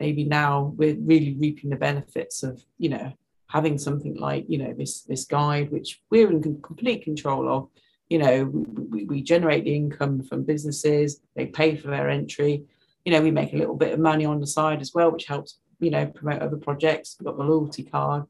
maybe 0.00 0.24
now 0.24 0.74
we're 0.76 0.96
really 0.98 1.34
reaping 1.38 1.70
the 1.70 1.76
benefits 1.76 2.42
of 2.42 2.62
you 2.78 2.88
know 2.88 3.12
having 3.46 3.78
something 3.78 4.16
like 4.16 4.44
you 4.48 4.58
know 4.58 4.72
this 4.72 5.02
this 5.02 5.24
guide, 5.24 5.70
which 5.70 6.00
we're 6.10 6.30
in 6.30 6.60
complete 6.62 7.04
control 7.04 7.48
of. 7.48 7.68
You 8.08 8.18
know, 8.18 8.44
we, 8.44 9.04
we 9.04 9.22
generate 9.22 9.64
the 9.64 9.74
income 9.74 10.22
from 10.22 10.44
businesses; 10.44 11.20
they 11.34 11.46
pay 11.46 11.76
for 11.76 11.88
their 11.88 12.10
entry. 12.10 12.64
You 13.04 13.12
know, 13.12 13.22
we 13.22 13.30
make 13.30 13.52
a 13.52 13.56
little 13.56 13.76
bit 13.76 13.94
of 13.94 14.00
money 14.00 14.24
on 14.24 14.40
the 14.40 14.46
side 14.46 14.80
as 14.80 14.92
well, 14.94 15.10
which 15.10 15.26
helps 15.26 15.58
you 15.80 15.90
know 15.90 16.06
promote 16.06 16.42
other 16.42 16.56
projects. 16.56 17.16
We've 17.18 17.26
got 17.26 17.38
the 17.38 17.44
loyalty 17.44 17.84
card 17.84 18.24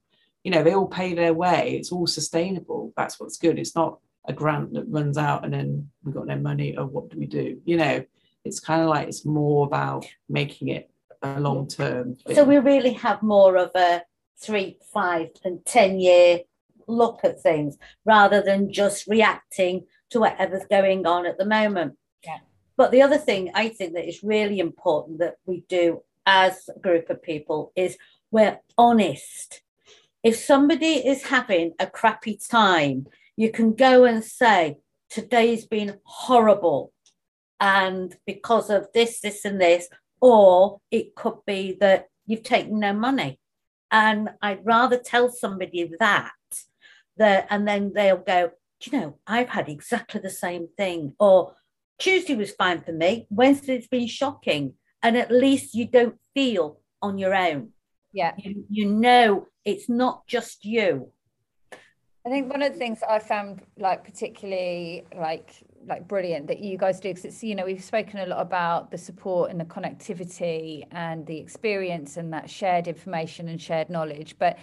you 0.44 0.50
know 0.50 0.62
they 0.62 0.74
all 0.74 0.88
pay 0.88 1.14
their 1.14 1.34
way. 1.34 1.76
It's 1.78 1.92
all 1.92 2.06
sustainable. 2.06 2.92
That's 2.96 3.18
what's 3.18 3.38
good. 3.38 3.58
It's 3.58 3.74
not 3.74 3.98
a 4.26 4.32
grant 4.32 4.72
that 4.74 4.88
runs 4.88 5.18
out 5.18 5.44
and 5.44 5.52
then 5.52 5.90
we've 6.04 6.14
got 6.14 6.26
no 6.26 6.36
money 6.36 6.76
or 6.76 6.86
what 6.86 7.10
do 7.10 7.18
we 7.18 7.26
do? 7.26 7.60
You 7.64 7.76
know 7.76 8.04
it's 8.44 8.60
kind 8.60 8.82
of 8.82 8.88
like 8.88 9.08
it's 9.08 9.24
more 9.24 9.66
about 9.66 10.06
making 10.28 10.68
it 10.68 10.90
a 11.22 11.38
long 11.38 11.68
term 11.68 12.16
so 12.34 12.42
we 12.42 12.56
really 12.58 12.92
have 12.92 13.22
more 13.22 13.56
of 13.56 13.70
a 13.76 14.02
three 14.38 14.76
five 14.92 15.28
and 15.44 15.64
ten 15.64 16.00
year 16.00 16.40
look 16.88 17.20
at 17.22 17.40
things 17.40 17.78
rather 18.04 18.42
than 18.42 18.72
just 18.72 19.06
reacting 19.06 19.86
to 20.10 20.18
whatever's 20.18 20.64
going 20.68 21.06
on 21.06 21.24
at 21.24 21.38
the 21.38 21.44
moment. 21.44 21.96
Yeah. 22.24 22.38
But 22.76 22.90
the 22.90 23.02
other 23.02 23.18
thing 23.18 23.50
i 23.54 23.68
think 23.68 23.94
that 23.94 24.08
is 24.08 24.22
really 24.22 24.58
important 24.58 25.20
that 25.20 25.36
we 25.46 25.64
do 25.68 26.02
as 26.26 26.68
a 26.74 26.78
group 26.80 27.08
of 27.10 27.22
people 27.22 27.72
is 27.76 27.96
we're 28.30 28.58
honest 28.76 29.62
if 30.22 30.36
somebody 30.36 31.06
is 31.06 31.24
having 31.24 31.72
a 31.78 31.86
crappy 31.86 32.38
time, 32.50 33.06
you 33.36 33.50
can 33.50 33.74
go 33.74 34.04
and 34.04 34.24
say, 34.24 34.76
Today's 35.10 35.66
been 35.66 35.98
horrible. 36.04 36.92
And 37.60 38.16
because 38.26 38.70
of 38.70 38.86
this, 38.94 39.20
this, 39.20 39.44
and 39.44 39.60
this, 39.60 39.88
or 40.22 40.80
it 40.90 41.14
could 41.14 41.44
be 41.46 41.76
that 41.80 42.06
you've 42.24 42.42
taken 42.42 42.80
no 42.80 42.94
money. 42.94 43.38
And 43.90 44.30
I'd 44.40 44.64
rather 44.64 44.96
tell 44.96 45.30
somebody 45.30 45.92
that, 46.00 46.32
that 47.18 47.46
and 47.50 47.68
then 47.68 47.92
they'll 47.94 48.16
go, 48.16 48.52
Do 48.80 48.90
you 48.90 48.98
know, 48.98 49.18
I've 49.26 49.50
had 49.50 49.68
exactly 49.68 50.20
the 50.20 50.30
same 50.30 50.68
thing. 50.78 51.14
Or 51.20 51.56
Tuesday 51.98 52.34
was 52.34 52.52
fine 52.52 52.80
for 52.80 52.92
me, 52.92 53.26
Wednesday's 53.28 53.88
been 53.88 54.06
shocking. 54.06 54.74
And 55.02 55.16
at 55.16 55.30
least 55.30 55.74
you 55.74 55.86
don't 55.86 56.18
feel 56.32 56.80
on 57.02 57.18
your 57.18 57.34
own. 57.34 57.71
Yeah. 58.12 58.34
You, 58.38 58.64
you 58.68 58.86
know 58.86 59.48
it's 59.64 59.88
not 59.88 60.26
just 60.26 60.64
you. 60.64 61.08
I 62.24 62.28
think 62.28 62.50
one 62.50 62.62
of 62.62 62.72
the 62.72 62.78
things 62.78 63.00
I 63.08 63.18
found 63.18 63.62
like 63.78 64.04
particularly 64.04 65.04
like 65.16 65.54
like 65.84 66.06
brilliant 66.06 66.46
that 66.46 66.60
you 66.60 66.78
guys 66.78 67.00
do 67.00 67.08
because 67.08 67.24
it's 67.24 67.42
you 67.42 67.56
know 67.56 67.64
we've 67.64 67.82
spoken 67.82 68.20
a 68.20 68.26
lot 68.26 68.40
about 68.40 68.92
the 68.92 68.98
support 68.98 69.50
and 69.50 69.58
the 69.58 69.64
connectivity 69.64 70.86
and 70.92 71.26
the 71.26 71.36
experience 71.36 72.16
and 72.16 72.32
that 72.32 72.48
shared 72.48 72.86
information 72.86 73.48
and 73.48 73.60
shared 73.60 73.90
knowledge 73.90 74.36
but 74.38 74.56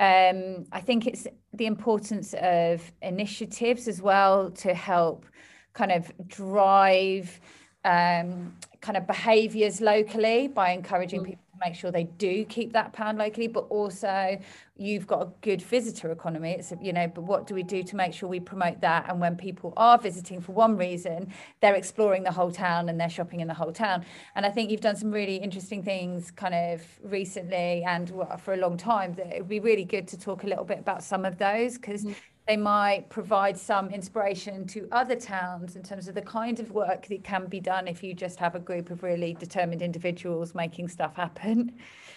um, 0.00 0.66
I 0.72 0.80
think 0.80 1.06
it's 1.06 1.28
the 1.52 1.66
importance 1.66 2.34
of 2.40 2.92
initiatives 3.00 3.86
as 3.86 4.02
well 4.02 4.50
to 4.50 4.74
help 4.74 5.24
kind 5.72 5.92
of 5.92 6.10
drive 6.26 7.40
um, 7.84 8.56
kind 8.80 8.96
of 8.96 9.06
behaviors 9.06 9.80
locally 9.80 10.48
by 10.48 10.70
encouraging 10.70 11.20
mm. 11.20 11.26
people 11.26 11.43
make 11.60 11.74
sure 11.74 11.90
they 11.90 12.04
do 12.04 12.44
keep 12.44 12.72
that 12.72 12.92
pound 12.92 13.18
locally 13.18 13.46
but 13.46 13.66
also 13.70 14.38
you've 14.76 15.06
got 15.06 15.22
a 15.22 15.30
good 15.40 15.62
visitor 15.62 16.10
economy. 16.10 16.52
It's 16.52 16.72
you 16.80 16.92
know 16.92 17.06
but 17.06 17.22
what 17.22 17.46
do 17.46 17.54
we 17.54 17.62
do 17.62 17.82
to 17.82 17.96
make 17.96 18.12
sure 18.12 18.28
we 18.28 18.40
promote 18.40 18.80
that? 18.80 19.08
And 19.08 19.20
when 19.20 19.36
people 19.36 19.72
are 19.76 19.98
visiting 19.98 20.40
for 20.40 20.52
one 20.52 20.76
reason 20.76 21.32
they're 21.60 21.74
exploring 21.74 22.22
the 22.22 22.32
whole 22.32 22.50
town 22.50 22.88
and 22.88 23.00
they're 23.00 23.10
shopping 23.10 23.40
in 23.40 23.48
the 23.48 23.54
whole 23.54 23.72
town. 23.72 24.04
And 24.36 24.44
i 24.46 24.50
think 24.50 24.70
you've 24.70 24.80
done 24.80 24.96
some 24.96 25.10
really 25.10 25.36
interesting 25.36 25.82
things 25.82 26.30
kind 26.30 26.54
of 26.54 26.82
recently 27.02 27.84
and 27.84 28.12
for 28.38 28.54
a 28.54 28.56
long 28.56 28.76
time 28.76 29.14
that 29.14 29.28
it 29.34 29.40
would 29.40 29.48
be 29.48 29.60
really 29.60 29.84
good 29.84 30.08
to 30.08 30.18
talk 30.18 30.44
a 30.44 30.46
little 30.46 30.64
bit 30.64 30.78
about 30.78 31.02
some 31.02 31.24
of 31.24 31.38
those 31.38 31.76
because 31.78 32.04
mm-hmm 32.04 32.12
they 32.46 32.56
might 32.56 33.08
provide 33.08 33.56
some 33.56 33.90
inspiration 33.90 34.66
to 34.66 34.86
other 34.92 35.16
towns 35.16 35.76
in 35.76 35.82
terms 35.82 36.08
of 36.08 36.14
the 36.14 36.22
kind 36.22 36.60
of 36.60 36.70
work 36.72 37.06
that 37.06 37.24
can 37.24 37.46
be 37.46 37.60
done 37.60 37.88
if 37.88 38.02
you 38.02 38.14
just 38.14 38.38
have 38.38 38.54
a 38.54 38.60
group 38.60 38.90
of 38.90 39.02
really 39.02 39.34
determined 39.34 39.80
individuals 39.80 40.54
making 40.54 40.88
stuff 40.88 41.14
happen. 41.16 41.72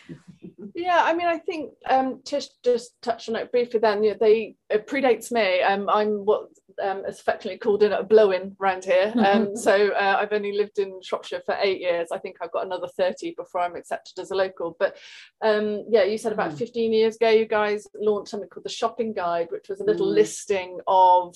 Yeah, 0.74 1.01
I 1.03 1.15
mean, 1.15 1.25
I 1.25 1.39
think 1.39 1.72
um, 1.89 2.22
Tish 2.24 2.50
just 2.63 3.01
touched 3.01 3.29
on 3.29 3.36
it 3.36 3.51
briefly. 3.51 3.79
Then 3.79 4.03
yeah, 4.03 4.13
they 4.19 4.55
it 4.69 4.86
predates 4.86 5.31
me. 5.31 5.60
Um, 5.62 5.89
I'm 5.89 6.24
what 6.24 6.50
um, 6.84 7.05
is 7.05 7.19
affectionately 7.19 7.60
called 7.60 7.84
in 7.84 7.91
a 7.91 8.03
blow-in 8.03 8.55
around 8.62 8.86
here. 8.86 9.13
Um, 9.27 9.57
so 9.57 9.89
uh, 9.89 10.17
I've 10.19 10.31
only 10.31 10.53
lived 10.53 10.79
in 10.79 11.01
Shropshire 11.01 11.41
for 11.46 11.57
eight 11.60 11.81
years. 11.81 12.10
I 12.13 12.17
think 12.17 12.38
I've 12.39 12.51
got 12.51 12.65
another 12.65 12.88
30 12.88 13.34
before 13.36 13.60
I'm 13.60 13.75
accepted 13.75 14.19
as 14.19 14.31
a 14.31 14.36
local. 14.36 14.77
But 14.79 14.96
um, 15.41 15.84
yeah, 15.89 16.03
you 16.03 16.17
said 16.17 16.31
about 16.31 16.51
mm. 16.51 16.57
15 16.57 16.93
years 16.93 17.17
ago, 17.17 17.29
you 17.29 17.46
guys 17.46 17.88
launched 18.00 18.31
something 18.31 18.48
called 18.48 18.63
the 18.63 18.69
Shopping 18.69 19.12
Guide, 19.12 19.48
which 19.51 19.67
was 19.67 19.81
a 19.81 19.84
little 19.84 20.07
mm. 20.07 20.13
listing 20.13 20.79
of 20.88 21.36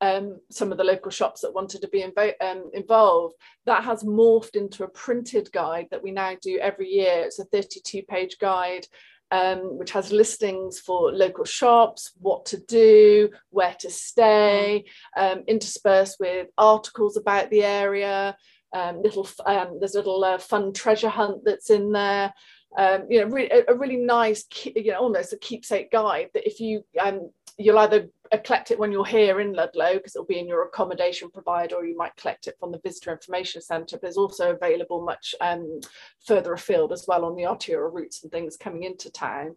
um, 0.00 0.40
some 0.50 0.72
of 0.72 0.78
the 0.78 0.84
local 0.84 1.10
shops 1.10 1.40
that 1.40 1.54
wanted 1.54 1.82
to 1.82 1.88
be 1.88 2.02
um, 2.04 2.70
involved. 2.72 3.34
That 3.66 3.84
has 3.84 4.02
morphed 4.02 4.56
into 4.56 4.84
a 4.84 4.88
printed 4.88 5.50
guide 5.52 5.88
that 5.90 6.02
we 6.02 6.10
now 6.10 6.36
do 6.40 6.58
every 6.58 6.88
year. 6.88 7.24
It's 7.24 7.38
a 7.38 7.44
32 7.44 8.02
page 8.02 8.38
guide 8.38 8.86
um, 9.30 9.78
which 9.78 9.90
has 9.92 10.12
listings 10.12 10.78
for 10.78 11.12
local 11.12 11.44
shops, 11.44 12.12
what 12.20 12.46
to 12.46 12.58
do, 12.58 13.30
where 13.50 13.74
to 13.80 13.90
stay, 13.90 14.84
um, 15.16 15.42
interspersed 15.46 16.16
with 16.20 16.48
articles 16.56 17.16
about 17.16 17.50
the 17.50 17.62
area. 17.62 18.36
Um, 18.74 19.02
little 19.02 19.28
um, 19.46 19.78
there's 19.78 19.94
a 19.94 19.98
little 19.98 20.22
uh, 20.22 20.38
fun 20.38 20.72
treasure 20.72 21.08
hunt 21.08 21.42
that's 21.44 21.70
in 21.70 21.92
there. 21.92 22.32
Um, 22.76 23.06
you 23.08 23.20
know, 23.20 23.26
re- 23.26 23.50
a, 23.68 23.74
really 23.74 23.96
nice, 23.96 24.44
you 24.64 24.92
know, 24.92 24.98
almost 24.98 25.32
a 25.32 25.38
keepsake 25.38 25.90
guide 25.90 26.28
that 26.34 26.46
if 26.46 26.60
you 26.60 26.84
um, 27.00 27.30
you'll 27.58 27.78
either 27.78 28.08
collect 28.44 28.70
it 28.70 28.78
when 28.78 28.92
you're 28.92 29.04
here 29.04 29.40
in 29.40 29.52
Ludlow 29.52 29.94
because 29.94 30.14
it'll 30.14 30.26
be 30.26 30.38
in 30.38 30.48
your 30.48 30.64
accommodation 30.64 31.30
provider, 31.30 31.76
or 31.76 31.86
you 31.86 31.96
might 31.96 32.16
collect 32.16 32.46
it 32.46 32.56
from 32.58 32.72
the 32.72 32.80
visitor 32.82 33.12
information 33.12 33.62
centre. 33.62 33.98
But 33.98 34.08
it's 34.08 34.16
also 34.16 34.54
available 34.54 35.04
much 35.04 35.34
um, 35.40 35.80
further 36.26 36.52
afield 36.52 36.92
as 36.92 37.06
well 37.08 37.24
on 37.24 37.36
the 37.36 37.46
arterial 37.46 37.90
routes 37.90 38.22
and 38.22 38.32
things 38.32 38.56
coming 38.56 38.82
into 38.82 39.10
town. 39.10 39.56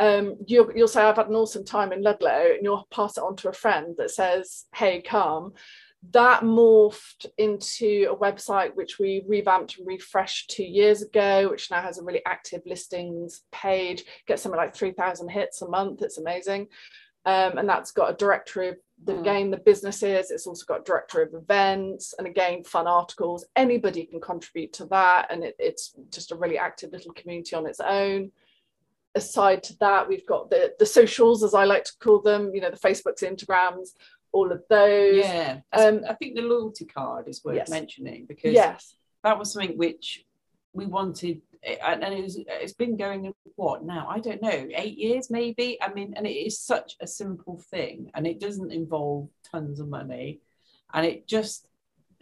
Um, 0.00 0.36
you'll, 0.46 0.70
you'll 0.74 0.88
say, 0.88 1.02
I've 1.02 1.16
had 1.16 1.28
an 1.28 1.34
awesome 1.34 1.64
time 1.64 1.92
in 1.92 2.02
Ludlow, 2.02 2.52
and 2.54 2.62
you'll 2.62 2.86
pass 2.90 3.16
it 3.16 3.22
on 3.22 3.36
to 3.36 3.48
a 3.48 3.52
friend 3.52 3.94
that 3.98 4.10
says, 4.10 4.66
Hey, 4.74 5.00
come. 5.00 5.52
That 6.12 6.42
morphed 6.42 7.26
into 7.38 8.06
a 8.08 8.16
website 8.16 8.76
which 8.76 9.00
we 9.00 9.24
revamped 9.26 9.78
and 9.78 9.86
refreshed 9.86 10.48
two 10.48 10.62
years 10.62 11.02
ago, 11.02 11.48
which 11.50 11.72
now 11.72 11.82
has 11.82 11.98
a 11.98 12.04
really 12.04 12.24
active 12.24 12.62
listings 12.64 13.42
page, 13.50 14.04
gets 14.28 14.42
something 14.42 14.56
like 14.56 14.76
3,000 14.76 15.28
hits 15.28 15.60
a 15.60 15.68
month. 15.68 16.02
It's 16.02 16.18
amazing 16.18 16.68
um, 17.28 17.58
and 17.58 17.68
that's 17.68 17.90
got 17.90 18.10
a 18.10 18.16
directory 18.16 18.68
of 18.68 18.76
the 19.04 19.12
mm. 19.12 19.20
again 19.20 19.50
the 19.50 19.58
businesses. 19.58 20.30
It's 20.30 20.46
also 20.46 20.64
got 20.64 20.80
a 20.80 20.84
directory 20.84 21.24
of 21.24 21.34
events 21.34 22.14
and 22.16 22.26
again 22.26 22.64
fun 22.64 22.86
articles. 22.86 23.44
Anybody 23.54 24.06
can 24.06 24.18
contribute 24.18 24.72
to 24.74 24.86
that 24.86 25.26
and 25.30 25.44
it, 25.44 25.54
it's 25.58 25.94
just 26.10 26.32
a 26.32 26.36
really 26.36 26.56
active 26.56 26.90
little 26.90 27.12
community 27.12 27.54
on 27.54 27.66
its 27.66 27.80
own. 27.80 28.32
Aside 29.14 29.62
to 29.64 29.76
that 29.80 30.08
we've 30.08 30.26
got 30.26 30.48
the 30.48 30.72
the 30.78 30.86
socials 30.86 31.42
as 31.42 31.52
i 31.52 31.64
like 31.64 31.82
to 31.84 31.92
call 31.98 32.20
them 32.20 32.54
you 32.54 32.60
know 32.60 32.70
the 32.70 32.76
facebooks 32.76 33.22
instagrams 33.22 33.88
all 34.32 34.52
of 34.52 34.62
those. 34.70 35.24
Yeah 35.24 35.60
um, 35.72 36.02
i 36.08 36.14
think 36.14 36.36
the 36.36 36.42
loyalty 36.42 36.84
card 36.84 37.26
is 37.26 37.42
worth 37.42 37.56
yes. 37.56 37.70
mentioning 37.70 38.26
because 38.26 38.52
yes. 38.52 38.94
that 39.24 39.38
was 39.38 39.52
something 39.52 39.76
which 39.76 40.24
we 40.72 40.86
wanted 40.86 41.40
and 41.62 42.02
it 42.14 42.22
was, 42.22 42.38
it's 42.46 42.72
been 42.72 42.96
going 42.96 43.32
what 43.56 43.84
now? 43.84 44.06
I 44.08 44.20
don't 44.20 44.42
know 44.42 44.68
eight 44.74 44.98
years 44.98 45.30
maybe? 45.30 45.78
I 45.82 45.92
mean 45.92 46.14
and 46.16 46.26
it 46.26 46.30
is 46.30 46.60
such 46.60 46.96
a 47.00 47.06
simple 47.06 47.60
thing 47.70 48.10
and 48.14 48.26
it 48.26 48.40
doesn't 48.40 48.72
involve 48.72 49.28
tons 49.50 49.80
of 49.80 49.88
money. 49.88 50.40
And 50.92 51.04
it 51.04 51.26
just 51.26 51.68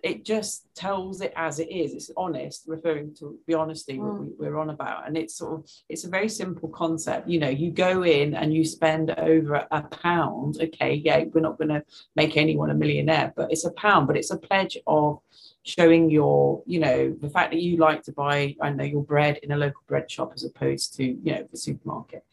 it 0.02 0.24
just 0.24 0.66
tells 0.74 1.20
it 1.20 1.32
as 1.36 1.58
it 1.58 1.70
is. 1.70 1.94
It's 1.94 2.10
honest 2.16 2.64
referring 2.66 3.14
to 3.16 3.38
the 3.46 3.54
honesty 3.54 3.98
mm. 3.98 4.30
we, 4.38 4.46
are 4.46 4.58
on 4.58 4.70
about. 4.70 5.06
And 5.06 5.16
it's 5.16 5.36
sort 5.36 5.54
of 5.54 5.70
it's 5.88 6.04
a 6.04 6.08
very 6.08 6.28
simple 6.28 6.68
concept. 6.68 7.28
You 7.28 7.40
know 7.40 7.48
you 7.48 7.70
go 7.70 8.02
in 8.02 8.34
and 8.34 8.52
you 8.52 8.64
spend 8.64 9.10
over 9.10 9.66
a 9.70 9.82
pound. 9.82 10.58
Okay 10.60 10.94
yeah 10.94 11.24
we're 11.32 11.40
not 11.40 11.58
going 11.58 11.68
to 11.68 11.84
make 12.14 12.36
anyone 12.36 12.70
a 12.70 12.74
millionaire 12.74 13.32
but 13.36 13.50
it's 13.50 13.64
a 13.64 13.72
pound 13.72 14.06
but 14.06 14.16
it's 14.16 14.30
a 14.30 14.38
pledge 14.38 14.78
of 14.86 15.20
showing 15.66 16.08
your, 16.08 16.62
you 16.64 16.78
know, 16.78 17.14
the 17.20 17.28
fact 17.28 17.50
that 17.50 17.61
you 17.61 17.76
like 17.76 18.02
to 18.04 18.12
buy, 18.12 18.54
I 18.62 18.70
know, 18.70 18.85
your 18.85 19.02
bread 19.02 19.38
in 19.42 19.50
a 19.50 19.56
local 19.56 19.82
bread 19.88 20.08
shop 20.08 20.32
as 20.35 20.44
opposed 20.44 20.94
to, 20.96 21.04
you 21.04 21.32
know, 21.32 21.49
the 21.50 21.56
supermarket. 21.56 22.25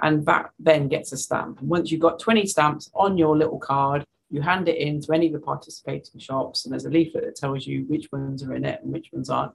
And 0.00 0.26
that 0.26 0.50
then 0.58 0.88
gets 0.88 1.12
a 1.12 1.16
stamp. 1.16 1.60
And 1.60 1.68
once 1.68 1.92
you've 1.92 2.00
got 2.00 2.18
20 2.18 2.44
stamps 2.46 2.90
on 2.94 3.16
your 3.16 3.38
little 3.38 3.60
card, 3.60 4.04
you 4.30 4.40
hand 4.40 4.68
it 4.68 4.78
in 4.78 5.00
to 5.02 5.12
any 5.12 5.28
of 5.28 5.32
the 5.32 5.38
participating 5.38 6.18
shops, 6.18 6.64
and 6.64 6.72
there's 6.72 6.86
a 6.86 6.90
leaflet 6.90 7.24
that 7.24 7.36
tells 7.36 7.66
you 7.66 7.84
which 7.86 8.10
ones 8.10 8.42
are 8.42 8.54
in 8.54 8.64
it 8.64 8.80
and 8.82 8.92
which 8.92 9.10
ones 9.12 9.30
aren't. 9.30 9.52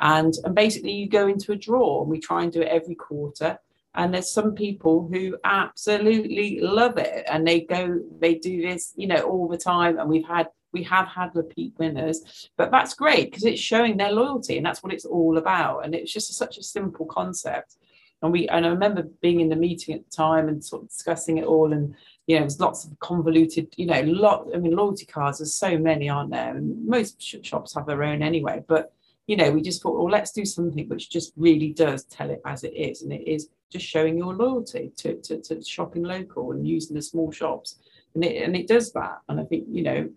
And, 0.00 0.34
and 0.44 0.54
basically, 0.54 0.92
you 0.92 1.08
go 1.08 1.28
into 1.28 1.52
a 1.52 1.56
draw, 1.56 2.02
and 2.02 2.10
we 2.10 2.18
try 2.18 2.42
and 2.42 2.52
do 2.52 2.60
it 2.60 2.68
every 2.68 2.96
quarter. 2.96 3.58
and 3.94 4.12
there's 4.12 4.30
some 4.30 4.54
people 4.54 5.08
who 5.10 5.36
absolutely 5.44 6.60
love 6.60 6.98
it 6.98 7.24
and 7.30 7.46
they 7.46 7.60
go 7.62 7.98
they 8.20 8.34
do 8.34 8.60
this 8.60 8.92
you 8.96 9.06
know 9.06 9.22
all 9.22 9.48
the 9.48 9.56
time 9.56 9.98
and 9.98 10.08
we've 10.08 10.26
had 10.26 10.48
we 10.76 10.82
have 10.84 11.08
had 11.08 11.30
repeat 11.34 11.72
winners 11.78 12.50
but 12.58 12.70
that's 12.70 12.94
great 12.94 13.30
because 13.30 13.44
it's 13.44 13.60
showing 13.60 13.96
their 13.96 14.12
loyalty 14.12 14.56
and 14.56 14.66
that's 14.66 14.82
what 14.82 14.92
it's 14.92 15.04
all 15.04 15.38
about. 15.38 15.84
And 15.84 15.94
it's 15.94 16.12
just 16.12 16.32
such 16.34 16.58
a 16.58 16.62
simple 16.62 17.06
concept. 17.06 17.76
And 18.22 18.32
we 18.32 18.48
and 18.48 18.64
i 18.64 18.68
remember 18.70 19.02
being 19.20 19.40
in 19.40 19.50
the 19.50 19.56
meeting 19.56 19.94
at 19.94 20.04
the 20.04 20.16
time 20.16 20.48
and 20.48 20.64
sort 20.64 20.82
of 20.82 20.88
discussing 20.88 21.36
it 21.36 21.44
all 21.44 21.74
and 21.74 21.94
you 22.26 22.36
know 22.36 22.40
there's 22.40 22.58
lots 22.58 22.86
of 22.86 22.98
convoluted 22.98 23.66
you 23.76 23.84
know 23.84 24.00
lot 24.00 24.48
i 24.54 24.58
mean 24.58 24.74
loyalty 24.74 25.04
cards 25.04 25.38
there's 25.38 25.54
so 25.54 25.76
many 25.76 26.08
aren't 26.08 26.30
there? 26.30 26.56
And 26.56 26.86
most 26.86 27.20
shops 27.44 27.74
have 27.74 27.86
their 27.86 28.02
own 28.02 28.22
anyway 28.22 28.64
but 28.66 28.94
you 29.26 29.36
know 29.36 29.50
we 29.50 29.60
just 29.60 29.82
thought 29.82 29.98
well 29.98 30.10
let's 30.10 30.32
do 30.32 30.46
something 30.46 30.88
which 30.88 31.10
just 31.10 31.34
really 31.36 31.72
does 31.74 32.04
tell 32.04 32.30
it 32.30 32.40
as 32.46 32.64
it 32.64 32.74
is. 32.74 33.02
And 33.02 33.12
it 33.12 33.28
is 33.28 33.50
just 33.70 33.84
showing 33.84 34.16
your 34.16 34.34
loyalty 34.34 34.92
to, 34.96 35.20
to, 35.20 35.42
to 35.42 35.62
shopping 35.62 36.04
local 36.04 36.52
and 36.52 36.66
using 36.66 36.94
the 36.94 37.02
small 37.02 37.30
shops. 37.32 37.76
And 38.14 38.24
it, 38.24 38.42
and 38.44 38.56
it 38.56 38.66
does 38.66 38.92
that. 38.92 39.18
And 39.28 39.38
i 39.38 39.44
think 39.44 39.64
you 39.68 39.82
know 39.82 40.08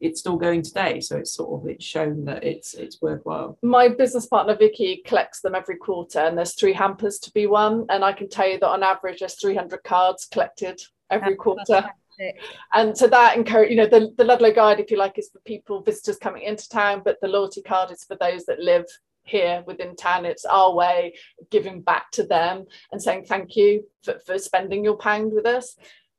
it's 0.00 0.20
still 0.20 0.36
going 0.36 0.62
today 0.62 1.00
so 1.00 1.16
it's 1.16 1.32
sort 1.32 1.60
of 1.60 1.68
it's 1.68 1.84
shown 1.84 2.24
that 2.24 2.44
it's 2.44 2.74
it's 2.74 3.00
worthwhile. 3.02 3.58
My 3.62 3.88
business 3.88 4.26
partner 4.26 4.56
vicky 4.56 5.02
collects 5.06 5.40
them 5.40 5.54
every 5.54 5.76
quarter 5.76 6.20
and 6.20 6.36
there's 6.36 6.54
three 6.54 6.72
hampers 6.72 7.18
to 7.20 7.32
be 7.32 7.46
won 7.46 7.86
and 7.88 8.04
i 8.04 8.12
can 8.12 8.28
tell 8.28 8.48
you 8.48 8.58
that 8.58 8.68
on 8.68 8.82
average 8.82 9.20
there's 9.20 9.34
300 9.34 9.82
cards 9.84 10.26
collected 10.30 10.80
every 11.10 11.30
That's 11.30 11.40
quarter. 11.42 11.64
fantastic. 11.66 12.40
and 12.72 12.96
so 12.96 13.06
that 13.08 13.36
encourage 13.36 13.70
you 13.70 13.76
know 13.76 13.86
the, 13.86 14.12
the 14.16 14.24
ludlow 14.24 14.52
guide 14.52 14.80
if 14.80 14.90
you 14.90 14.96
like 14.96 15.18
is 15.18 15.30
for 15.30 15.40
people 15.40 15.82
visitors 15.82 16.16
coming 16.18 16.42
into 16.42 16.68
town 16.68 17.02
but 17.04 17.18
the 17.20 17.28
loyalty 17.28 17.62
card 17.62 17.90
is 17.90 18.04
for 18.04 18.16
those 18.16 18.44
that 18.46 18.60
live 18.60 18.86
here 19.26 19.62
within 19.66 19.94
town. 19.96 20.24
It's 20.24 20.44
our 20.44 20.72
way 20.74 21.14
of 21.40 21.50
giving 21.50 21.82
back 21.82 22.10
to 22.12 22.22
them 22.22 22.64
and 22.92 23.02
saying 23.02 23.24
thank 23.24 23.56
you 23.56 23.84
for, 24.02 24.18
for 24.24 24.38
spending 24.38 24.84
your 24.84 24.96
pound 24.96 25.32
with 25.32 25.46
us 25.46 25.76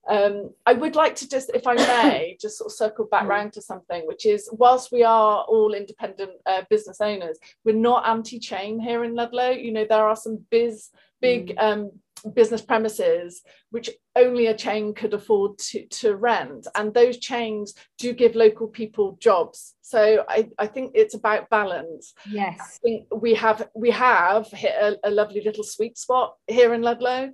um, 0.08 0.52
I 0.66 0.74
would 0.74 0.96
like 0.96 1.16
to 1.18 1.30
just, 1.30 1.52
if 1.54 1.68
I 1.68 1.76
may, 1.76 2.38
just 2.42 2.58
sort 2.58 2.72
of 2.72 2.76
circle 2.76 3.06
back 3.06 3.26
mm. 3.26 3.30
round 3.30 3.54
to 3.54 3.62
something, 3.62 4.06
which 4.08 4.26
is 4.26 4.50
whilst 4.52 4.92
we 4.92 5.04
are 5.04 5.44
all 5.44 5.74
independent 5.74 6.32
uh, 6.46 6.64
business 6.70 7.02
owners, 7.02 7.38
we're 7.64 7.76
not 7.76 8.08
anti-chain 8.08 8.80
here 8.80 9.04
in 9.04 9.16
Ludlow. 9.16 9.52
You 9.52 9.72
know, 9.72 9.86
there 9.88 10.08
are 10.08 10.16
some 10.16 10.46
biz, 10.50 10.90
big 11.22 11.56
mm. 11.56 11.62
um, 11.62 11.92
business 12.34 12.62
premises 12.62 13.44
which 13.70 13.90
only 14.16 14.48
a 14.48 14.58
chain 14.58 14.94
could 14.94 15.14
afford 15.14 15.58
to, 15.58 15.86
to 15.88 16.16
rent. 16.16 16.68
And 16.76 16.94
those 16.94 17.18
chains 17.18 17.74
do 17.98 18.14
give 18.14 18.36
local 18.36 18.68
people 18.68 19.18
jobs. 19.20 19.76
So 19.82 20.26
I, 20.28 20.50
I 20.58 20.68
think 20.68 20.94
it's 20.96 21.14
about 21.14 21.50
balance. 21.50 22.14
Yes. 22.30 22.58
I 22.60 22.78
think 22.82 23.08
we 23.14 23.34
have 23.36 23.70
we 23.76 23.92
have 23.92 24.48
hit 24.48 24.74
a, 24.80 24.98
a 25.04 25.12
lovely 25.12 25.42
little 25.44 25.64
sweet 25.64 25.98
spot 25.98 26.36
here 26.48 26.74
in 26.74 26.82
Ludlow 26.82 27.32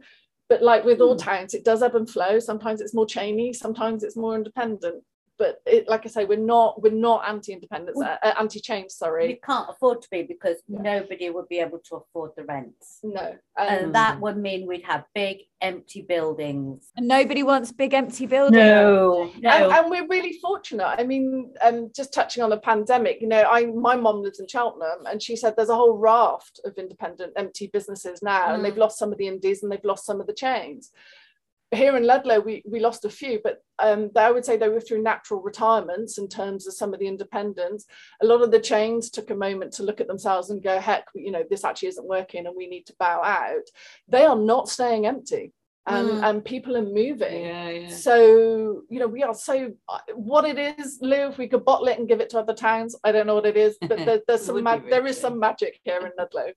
but 0.53 0.61
like 0.61 0.85
with 0.85 1.01
all 1.01 1.13
hmm. 1.13 1.17
towns 1.17 1.55
it 1.55 1.65
does 1.65 1.81
ebb 1.81 1.95
and 1.95 2.07
flow 2.07 2.37
sometimes 2.37 2.79
it's 2.79 2.93
more 2.93 3.07
chainy 3.07 3.55
sometimes 3.55 4.03
it's 4.03 4.15
more 4.15 4.35
independent 4.35 5.03
but 5.43 5.59
it, 5.65 5.89
like 5.89 6.05
I 6.05 6.09
say, 6.09 6.23
we're 6.23 6.37
not 6.37 6.81
we're 6.81 6.93
not 6.93 7.27
anti-independence, 7.27 7.99
uh, 8.01 8.15
uh, 8.23 8.33
anti-change. 8.39 8.91
Sorry, 8.91 9.27
we 9.27 9.39
can't 9.43 9.69
afford 9.69 10.01
to 10.03 10.07
be 10.09 10.23
because 10.23 10.55
yeah. 10.69 10.81
nobody 10.81 11.29
would 11.29 11.49
be 11.49 11.59
able 11.59 11.79
to 11.89 11.95
afford 11.97 12.31
the 12.37 12.45
rents. 12.45 12.99
No, 13.03 13.35
um, 13.59 13.67
and 13.67 13.95
that 13.95 14.21
would 14.21 14.37
mean 14.37 14.65
we'd 14.65 14.85
have 14.85 15.03
big 15.13 15.39
empty 15.59 16.01
buildings. 16.01 16.91
And 16.95 17.09
nobody 17.09 17.43
wants 17.43 17.73
big 17.73 17.93
empty 17.93 18.25
buildings. 18.25 18.55
No, 18.55 19.29
no. 19.41 19.49
And, 19.49 19.73
and 19.73 19.89
we're 19.89 20.07
really 20.07 20.39
fortunate. 20.41 20.95
I 20.97 21.03
mean, 21.03 21.53
um, 21.61 21.91
just 21.93 22.13
touching 22.13 22.41
on 22.41 22.49
the 22.49 22.57
pandemic, 22.57 23.19
you 23.19 23.27
know, 23.27 23.43
I 23.43 23.65
my 23.65 23.97
mom 23.97 24.21
lives 24.21 24.39
in 24.39 24.47
Cheltenham, 24.47 25.05
and 25.07 25.21
she 25.21 25.35
said 25.35 25.55
there's 25.57 25.67
a 25.67 25.75
whole 25.75 25.97
raft 25.97 26.61
of 26.63 26.77
independent 26.77 27.33
empty 27.35 27.67
businesses 27.67 28.21
now, 28.23 28.47
mm. 28.47 28.53
and 28.53 28.63
they've 28.63 28.77
lost 28.77 28.97
some 28.97 29.11
of 29.11 29.17
the 29.17 29.27
indies 29.27 29.61
and 29.61 29.69
they've 29.69 29.83
lost 29.83 30.05
some 30.05 30.21
of 30.21 30.27
the 30.27 30.33
chains 30.33 30.91
here 31.73 31.95
in 31.97 32.05
Ludlow, 32.05 32.39
we, 32.39 32.63
we 32.65 32.79
lost 32.79 33.05
a 33.05 33.09
few, 33.09 33.39
but 33.43 33.59
um, 33.79 34.11
I 34.15 34.31
would 34.31 34.45
say 34.45 34.57
they 34.57 34.69
were 34.69 34.81
through 34.81 35.01
natural 35.01 35.41
retirements 35.41 36.17
in 36.17 36.27
terms 36.27 36.67
of 36.67 36.73
some 36.73 36.93
of 36.93 36.99
the 36.99 37.07
independents. 37.07 37.85
A 38.21 38.25
lot 38.25 38.41
of 38.41 38.51
the 38.51 38.59
chains 38.59 39.09
took 39.09 39.29
a 39.29 39.35
moment 39.35 39.73
to 39.73 39.83
look 39.83 40.01
at 40.01 40.07
themselves 40.07 40.49
and 40.49 40.63
go, 40.63 40.79
heck, 40.79 41.05
you 41.15 41.31
know, 41.31 41.43
this 41.49 41.63
actually 41.63 41.89
isn't 41.89 42.07
working 42.07 42.45
and 42.45 42.55
we 42.55 42.67
need 42.67 42.85
to 42.87 42.95
bow 42.99 43.21
out. 43.23 43.63
They 44.07 44.25
are 44.25 44.35
not 44.35 44.69
staying 44.69 45.05
empty. 45.05 45.51
And, 45.85 46.09
mm. 46.09 46.23
and 46.23 46.45
people 46.45 46.77
are 46.77 46.81
moving. 46.81 47.43
Yeah, 47.43 47.69
yeah. 47.69 47.89
So, 47.89 48.83
you 48.89 48.99
know, 48.99 49.07
we 49.07 49.21
are 49.21 49.33
so 49.33 49.73
uh, 49.89 49.99
what 50.15 50.45
it 50.45 50.57
is, 50.79 50.99
Lou, 51.01 51.27
if 51.27 51.37
we 51.37 51.49
could 51.49 51.65
bottle 51.65 51.89
it 51.89 51.99
and 51.99 52.07
give 52.07 52.21
it 52.21 52.29
to 52.29 52.39
other 52.39 52.53
towns, 52.53 52.95
I 53.03 53.11
don't 53.11 53.27
know 53.27 53.35
what 53.35 53.45
it 53.45 53.57
is, 53.57 53.77
but 53.81 53.97
there, 53.97 54.21
there's 54.25 54.41
some 54.45 54.63
ma- 54.63 54.77
there 54.77 55.05
is 55.05 55.19
some 55.19 55.39
magic 55.39 55.81
here 55.83 55.99
in 55.99 56.13
Ludlow. 56.17 56.53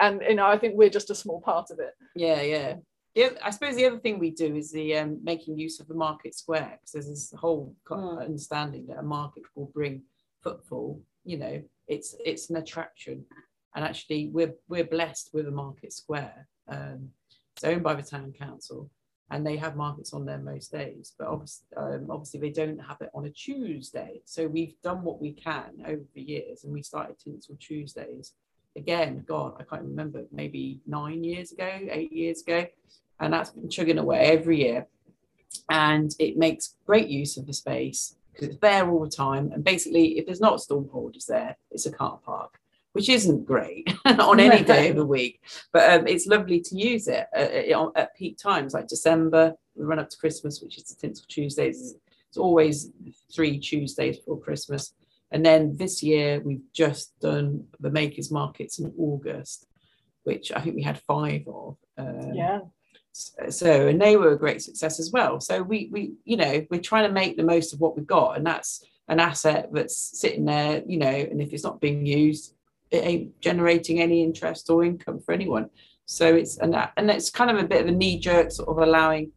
And 0.00 0.22
you 0.28 0.34
know, 0.34 0.46
I 0.46 0.58
think 0.58 0.74
we're 0.76 0.90
just 0.90 1.10
a 1.10 1.14
small 1.14 1.40
part 1.40 1.70
of 1.70 1.78
it. 1.78 1.92
Yeah, 2.16 2.42
yeah 2.42 2.74
yeah, 2.74 2.74
I 3.16 3.50
suppose 3.50 3.76
the 3.76 3.86
other 3.86 3.98
thing 3.98 4.18
we 4.18 4.30
do 4.30 4.56
is 4.56 4.72
the 4.72 4.96
um, 4.96 5.20
making 5.22 5.56
use 5.56 5.78
of 5.78 5.86
the 5.86 5.94
market 5.94 6.34
square 6.34 6.78
because 6.80 6.92
there's 6.92 7.08
this 7.08 7.32
whole 7.38 7.74
mm. 7.88 8.20
understanding 8.20 8.86
that 8.88 8.98
a 8.98 9.02
market 9.02 9.44
will 9.54 9.70
bring 9.72 10.02
footfall. 10.42 11.00
You 11.24 11.38
know, 11.38 11.62
it's 11.86 12.16
it's 12.24 12.50
an 12.50 12.56
attraction, 12.56 13.24
and 13.76 13.84
actually 13.84 14.30
we're 14.32 14.54
we're 14.68 14.84
blessed 14.84 15.30
with 15.32 15.46
a 15.46 15.52
market 15.52 15.92
square. 15.92 16.48
Um, 16.68 17.10
it's 17.54 17.64
owned 17.64 17.84
by 17.84 17.94
the 17.94 18.02
town 18.02 18.32
council, 18.32 18.90
and 19.30 19.46
they 19.46 19.56
have 19.58 19.76
markets 19.76 20.12
on 20.12 20.24
there 20.24 20.38
most 20.38 20.72
days. 20.72 21.14
But 21.16 21.28
obviously, 21.28 21.66
um, 21.76 22.08
obviously 22.10 22.40
they 22.40 22.50
don't 22.50 22.78
have 22.78 23.00
it 23.00 23.10
on 23.14 23.26
a 23.26 23.30
Tuesday. 23.30 24.22
So 24.24 24.48
we've 24.48 24.74
done 24.82 25.04
what 25.04 25.20
we 25.20 25.34
can 25.34 25.84
over 25.86 26.02
the 26.14 26.22
years, 26.22 26.64
and 26.64 26.72
we 26.72 26.82
started 26.82 27.16
Tinsel 27.20 27.56
Tuesdays. 27.60 28.32
Again, 28.76 29.24
God, 29.28 29.54
I 29.60 29.62
can't 29.62 29.86
remember, 29.86 30.24
maybe 30.32 30.80
nine 30.84 31.22
years 31.22 31.52
ago, 31.52 31.78
eight 31.92 32.12
years 32.12 32.42
ago 32.42 32.66
and 33.24 33.32
that's 33.32 33.50
been 33.50 33.70
chugging 33.70 33.98
away 33.98 34.18
every 34.18 34.60
year. 34.60 34.86
And 35.70 36.14
it 36.18 36.36
makes 36.36 36.76
great 36.86 37.08
use 37.08 37.36
of 37.36 37.46
the 37.46 37.54
space 37.54 38.16
because 38.32 38.48
it's 38.48 38.58
there 38.58 38.88
all 38.88 39.04
the 39.04 39.10
time. 39.10 39.50
And 39.52 39.64
basically, 39.64 40.18
if 40.18 40.26
there's 40.26 40.40
not 40.40 40.60
storm 40.60 40.88
hoarders 40.92 41.26
there, 41.26 41.56
it's 41.70 41.86
a 41.86 41.92
car 41.92 42.18
park, 42.24 42.58
which 42.92 43.08
isn't 43.08 43.46
great 43.46 43.92
on 44.04 44.40
any 44.40 44.62
day 44.74 44.90
of 44.90 44.96
the 44.96 45.06
week. 45.06 45.40
But 45.72 45.92
um, 45.92 46.06
it's 46.06 46.26
lovely 46.26 46.60
to 46.60 46.76
use 46.76 47.08
it 47.08 47.26
at, 47.34 47.70
at, 47.96 48.16
peak 48.16 48.36
times, 48.36 48.74
like 48.74 48.88
December, 48.88 49.54
we 49.74 49.84
run 49.84 49.98
up 49.98 50.10
to 50.10 50.18
Christmas, 50.18 50.60
which 50.60 50.76
is 50.76 50.84
the 50.84 50.94
Tinsel 50.94 51.24
Tuesdays. 51.28 51.94
It's 52.28 52.36
always 52.36 52.90
three 53.32 53.58
Tuesdays 53.58 54.18
before 54.18 54.40
Christmas. 54.40 54.92
And 55.30 55.44
then 55.44 55.76
this 55.76 56.02
year, 56.02 56.40
we've 56.40 56.62
just 56.72 57.18
done 57.20 57.66
the 57.80 57.90
Makers 57.90 58.30
Markets 58.30 58.78
in 58.78 58.92
August, 58.98 59.66
which 60.24 60.52
I 60.52 60.60
think 60.60 60.76
we 60.76 60.82
had 60.82 61.00
five 61.00 61.42
of. 61.48 61.76
Um, 61.96 62.34
yeah 62.34 62.60
so 63.14 63.86
and 63.86 64.00
they 64.00 64.16
were 64.16 64.32
a 64.32 64.38
great 64.38 64.60
success 64.62 64.98
as 64.98 65.12
well. 65.12 65.40
So 65.40 65.62
we 65.62 65.88
we 65.92 66.14
you 66.24 66.36
know 66.36 66.66
we're 66.70 66.80
trying 66.80 67.06
to 67.06 67.12
make 67.12 67.36
the 67.36 67.44
most 67.44 67.72
of 67.72 67.80
what 67.80 67.96
we've 67.96 68.06
got 68.06 68.36
and 68.36 68.46
that's 68.46 68.84
an 69.08 69.20
asset 69.20 69.68
that's 69.72 70.18
sitting 70.18 70.44
there 70.44 70.82
you 70.86 70.98
know 70.98 71.06
and 71.06 71.40
if 71.40 71.52
it's 71.52 71.62
not 71.62 71.80
being 71.80 72.06
used 72.06 72.54
it 72.90 73.04
ain't 73.04 73.40
generating 73.40 74.00
any 74.00 74.22
interest 74.22 74.68
or 74.70 74.84
income 74.84 75.20
for 75.20 75.32
anyone. 75.32 75.70
So 76.06 76.34
it's 76.34 76.58
and 76.58 76.74
that 76.74 76.92
and 76.96 77.10
it's 77.10 77.30
kind 77.30 77.50
of 77.50 77.58
a 77.58 77.68
bit 77.68 77.82
of 77.82 77.88
a 77.88 77.92
knee 77.92 78.18
jerk 78.18 78.50
sort 78.50 78.68
of 78.68 78.78
allowing 78.78 79.32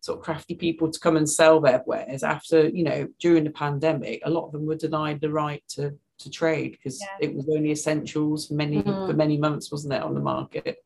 sort 0.00 0.18
of 0.18 0.24
crafty 0.24 0.54
people 0.54 0.90
to 0.90 0.98
come 0.98 1.16
and 1.16 1.28
sell 1.28 1.60
their 1.60 1.82
wares 1.86 2.22
after 2.22 2.68
you 2.68 2.84
know 2.84 3.06
during 3.18 3.44
the 3.44 3.50
pandemic 3.50 4.22
a 4.24 4.30
lot 4.30 4.46
of 4.46 4.52
them 4.52 4.66
were 4.66 4.74
denied 4.74 5.20
the 5.20 5.30
right 5.30 5.62
to 5.68 5.94
to 6.20 6.30
trade 6.30 6.72
because 6.72 7.00
yeah. 7.00 7.28
it 7.28 7.34
was 7.34 7.48
only 7.48 7.70
essentials 7.70 8.46
for 8.46 8.54
many 8.54 8.82
mm-hmm. 8.82 9.06
for 9.06 9.14
many 9.14 9.36
months 9.36 9.72
wasn't 9.72 9.92
it 9.92 10.02
on 10.02 10.14
the 10.14 10.20
market 10.20 10.78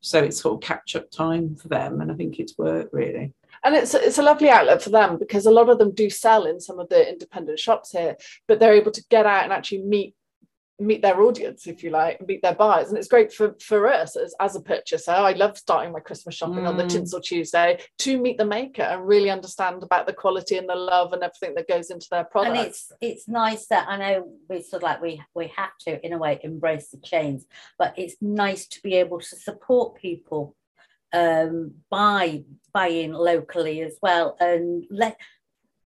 so 0.00 0.22
it's 0.22 0.40
sort 0.40 0.54
of 0.54 0.66
catch 0.66 0.96
up 0.96 1.10
time 1.10 1.56
for 1.56 1.68
them 1.68 2.00
and 2.00 2.10
i 2.10 2.14
think 2.14 2.38
it's 2.38 2.58
worked 2.58 2.92
really 2.92 3.32
and 3.64 3.74
it's 3.74 3.94
it's 3.94 4.18
a 4.18 4.22
lovely 4.22 4.48
outlet 4.48 4.82
for 4.82 4.90
them 4.90 5.18
because 5.18 5.46
a 5.46 5.50
lot 5.50 5.68
of 5.68 5.78
them 5.78 5.92
do 5.92 6.08
sell 6.08 6.46
in 6.46 6.60
some 6.60 6.78
of 6.78 6.88
the 6.88 7.08
independent 7.08 7.58
shops 7.58 7.92
here 7.92 8.16
but 8.48 8.58
they're 8.58 8.74
able 8.74 8.92
to 8.92 9.04
get 9.10 9.26
out 9.26 9.44
and 9.44 9.52
actually 9.52 9.82
meet 9.82 10.14
meet 10.80 11.02
their 11.02 11.22
audience 11.22 11.66
if 11.66 11.82
you 11.82 11.90
like 11.90 12.26
meet 12.26 12.42
their 12.42 12.54
buyers 12.54 12.88
and 12.88 12.98
it's 12.98 13.08
great 13.08 13.32
for 13.32 13.54
for 13.60 13.86
us 13.86 14.16
as, 14.16 14.34
as 14.40 14.56
a 14.56 14.60
purchaser 14.60 15.10
i 15.10 15.32
love 15.32 15.56
starting 15.56 15.92
my 15.92 16.00
christmas 16.00 16.34
shopping 16.34 16.64
mm. 16.64 16.68
on 16.68 16.76
the 16.76 16.84
mm. 16.84 16.88
tinsel 16.88 17.20
tuesday 17.20 17.78
to 17.98 18.18
meet 18.18 18.38
the 18.38 18.44
maker 18.44 18.82
and 18.82 19.06
really 19.06 19.30
understand 19.30 19.82
about 19.82 20.06
the 20.06 20.12
quality 20.12 20.56
and 20.56 20.68
the 20.68 20.74
love 20.74 21.12
and 21.12 21.22
everything 21.22 21.54
that 21.54 21.68
goes 21.68 21.90
into 21.90 22.06
their 22.10 22.24
products 22.24 22.58
and 22.58 22.66
it's 22.66 22.92
it's 23.00 23.28
nice 23.28 23.66
that 23.66 23.86
i 23.88 23.96
know 23.96 24.28
we 24.48 24.62
sort 24.62 24.82
of 24.82 24.84
like 24.84 25.02
we 25.02 25.22
we 25.34 25.52
have 25.54 25.76
to 25.78 26.04
in 26.04 26.12
a 26.12 26.18
way 26.18 26.40
embrace 26.42 26.88
the 26.88 26.98
chains 26.98 27.46
but 27.78 27.94
it's 27.96 28.16
nice 28.20 28.66
to 28.66 28.82
be 28.82 28.94
able 28.94 29.20
to 29.20 29.36
support 29.36 29.96
people 29.96 30.56
um 31.12 31.72
by 31.90 32.42
buying 32.72 33.12
locally 33.12 33.82
as 33.82 33.96
well 34.00 34.36
and 34.40 34.84
let 34.90 35.16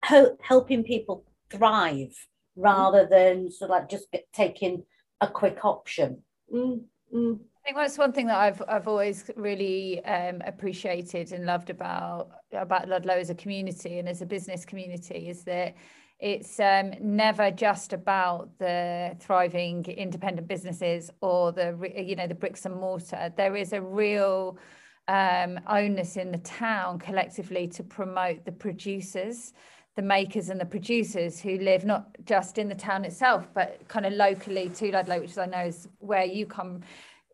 helping 0.03 0.83
people 0.83 1.25
thrive 1.51 2.27
rather 2.57 3.07
than 3.07 3.51
sort 3.51 3.71
of 3.71 3.77
like 3.77 3.89
just 3.89 4.07
taking 4.33 4.85
a 5.21 5.29
quick 5.29 5.65
option. 5.65 6.23
Mm, 6.53 6.83
mm. 7.15 7.39
I 7.65 7.65
think 7.65 7.77
that's 7.77 7.97
one 7.97 8.13
thing 8.13 8.27
that 8.27 8.39
I've 8.39 8.63
I've 8.69 8.89
always 8.89 9.31
really 9.37 10.05
um, 10.05 10.43
appreciated 10.45 11.33
and 11.33 11.47
loved 11.47 11.71
about 11.71 12.31
about 12.53 12.89
Ludlow 12.89 13.15
as 13.15 13.31
a 13.31 13.35
community 13.37 13.99
and 13.99 14.09
as 14.09 14.21
a 14.21 14.27
business 14.27 14.65
community 14.65 15.29
is 15.29 15.45
that 15.45 15.75
it's 16.19 16.59
um, 16.61 16.93
never 17.01 17.51
just 17.51 17.93
about 17.93 18.51
the 18.59 19.17
thriving 19.21 19.85
independent 19.85 20.49
businesses 20.49 21.11
or 21.21 21.53
the 21.53 21.93
you 21.97 22.17
know 22.17 22.27
the 22.27 22.35
bricks 22.35 22.67
and 22.67 22.75
mortar. 22.75 23.33
There 23.37 23.55
is 23.55 23.73
a 23.73 23.81
real 23.81 24.59
um, 25.07 25.61
onus 25.69 26.17
in 26.17 26.33
the 26.33 26.39
town 26.39 26.99
collectively 26.99 27.69
to 27.69 27.85
promote 27.85 28.45
the 28.45 28.53
producers 28.53 29.53
the 29.97 30.03
makers 30.03 30.49
and 30.49 30.61
the 30.61 30.65
producers 30.65 31.41
who 31.41 31.59
live 31.59 31.85
not 31.85 32.09
just 32.25 32.59
in 32.59 32.69
the 32.69 32.75
town 32.75 33.05
itself 33.05 33.47
but 33.55 33.81
kind 33.89 34.07
of 34.07 34.13
locally 34.13 34.69
to 34.71 34.91
Ludlow 34.91 35.21
which 35.21 35.37
I 35.37 35.47
know 35.47 35.65
is 35.65 35.89
where 35.99 36.25
you 36.25 36.47
come 36.47 36.81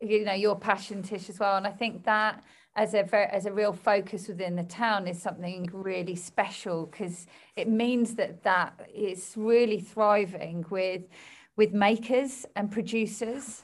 you 0.00 0.24
know 0.24 0.32
your 0.32 0.56
passion 0.56 1.02
Tish 1.02 1.28
as 1.28 1.38
well 1.38 1.56
and 1.56 1.66
I 1.66 1.70
think 1.70 2.04
that 2.04 2.42
as 2.76 2.94
a 2.94 3.02
very, 3.02 3.26
as 3.26 3.46
a 3.46 3.52
real 3.52 3.72
focus 3.72 4.28
within 4.28 4.54
the 4.54 4.62
town 4.62 5.08
is 5.08 5.20
something 5.20 5.68
really 5.72 6.14
special 6.14 6.86
because 6.86 7.26
it 7.56 7.68
means 7.68 8.14
that 8.14 8.42
that 8.44 8.88
is 8.94 9.34
really 9.36 9.80
thriving 9.80 10.64
with 10.70 11.02
with 11.56 11.72
makers 11.72 12.46
and 12.56 12.70
producers 12.70 13.62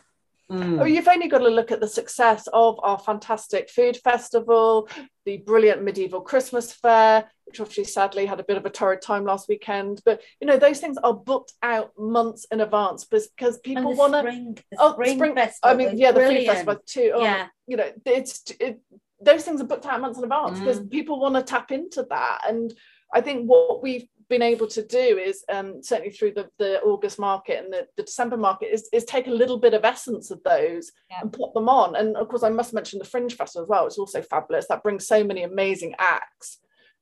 Mm. 0.50 0.80
Oh, 0.80 0.84
you've 0.84 1.08
only 1.08 1.28
got 1.28 1.38
to 1.38 1.48
look 1.48 1.72
at 1.72 1.80
the 1.80 1.88
success 1.88 2.46
of 2.52 2.78
our 2.82 2.98
fantastic 2.98 3.70
food 3.70 3.96
festival, 3.96 4.88
the 5.24 5.38
brilliant 5.38 5.82
medieval 5.82 6.20
Christmas 6.20 6.72
fair, 6.72 7.30
which 7.54 7.60
obviously 7.60 7.84
sadly 7.84 8.26
had 8.26 8.40
a 8.40 8.44
bit 8.44 8.56
of 8.56 8.66
a 8.66 8.70
torrid 8.70 9.00
time 9.00 9.24
last 9.24 9.48
weekend. 9.48 10.02
But 10.04 10.20
you 10.40 10.46
know, 10.46 10.56
those 10.56 10.80
things 10.80 10.98
are 11.04 11.14
booked 11.14 11.52
out 11.62 11.92
months 11.96 12.46
in 12.50 12.60
advance 12.60 13.04
because 13.04 13.58
people 13.58 13.94
want 13.94 14.12
to. 14.12 14.62
Oh, 14.78 14.94
spring, 14.94 15.16
spring 15.16 15.34
festival. 15.34 15.70
I 15.70 15.74
mean, 15.74 15.96
yeah, 15.96 16.10
the 16.10 16.20
food 16.20 16.46
festival 16.46 16.76
too. 16.84 17.12
Oh, 17.14 17.22
yeah. 17.22 17.46
You 17.68 17.76
know, 17.76 17.92
it's 18.04 18.42
it, 18.58 18.80
those 19.20 19.44
things 19.44 19.60
are 19.60 19.66
booked 19.66 19.86
out 19.86 20.00
months 20.00 20.18
in 20.18 20.24
advance 20.24 20.58
because 20.58 20.80
mm. 20.80 20.90
people 20.90 21.20
want 21.20 21.36
to 21.36 21.42
tap 21.42 21.70
into 21.70 22.04
that. 22.10 22.40
And 22.48 22.74
I 23.14 23.20
think 23.20 23.46
what 23.46 23.82
we've 23.82 24.08
been 24.28 24.42
able 24.42 24.66
to 24.66 24.84
do 24.84 24.98
is 24.98 25.44
um, 25.52 25.80
certainly 25.80 26.10
through 26.10 26.32
the, 26.32 26.48
the 26.58 26.80
August 26.80 27.20
market 27.20 27.62
and 27.62 27.72
the, 27.72 27.86
the 27.96 28.02
December 28.02 28.36
market 28.36 28.66
is, 28.72 28.88
is 28.92 29.04
take 29.04 29.28
a 29.28 29.30
little 29.30 29.58
bit 29.58 29.74
of 29.74 29.84
essence 29.84 30.30
of 30.32 30.42
those 30.42 30.90
yeah. 31.08 31.20
and 31.20 31.32
put 31.32 31.54
them 31.54 31.68
on. 31.68 31.94
And 31.94 32.16
of 32.16 32.28
course, 32.28 32.42
I 32.42 32.48
must 32.48 32.74
mention 32.74 32.98
the 32.98 33.04
Fringe 33.04 33.34
Festival 33.34 33.62
as 33.62 33.68
well. 33.68 33.86
It's 33.86 33.98
also 33.98 34.22
fabulous. 34.22 34.66
That 34.68 34.82
brings 34.82 35.06
so 35.06 35.22
many 35.22 35.44
amazing 35.44 35.94
acts 35.98 36.58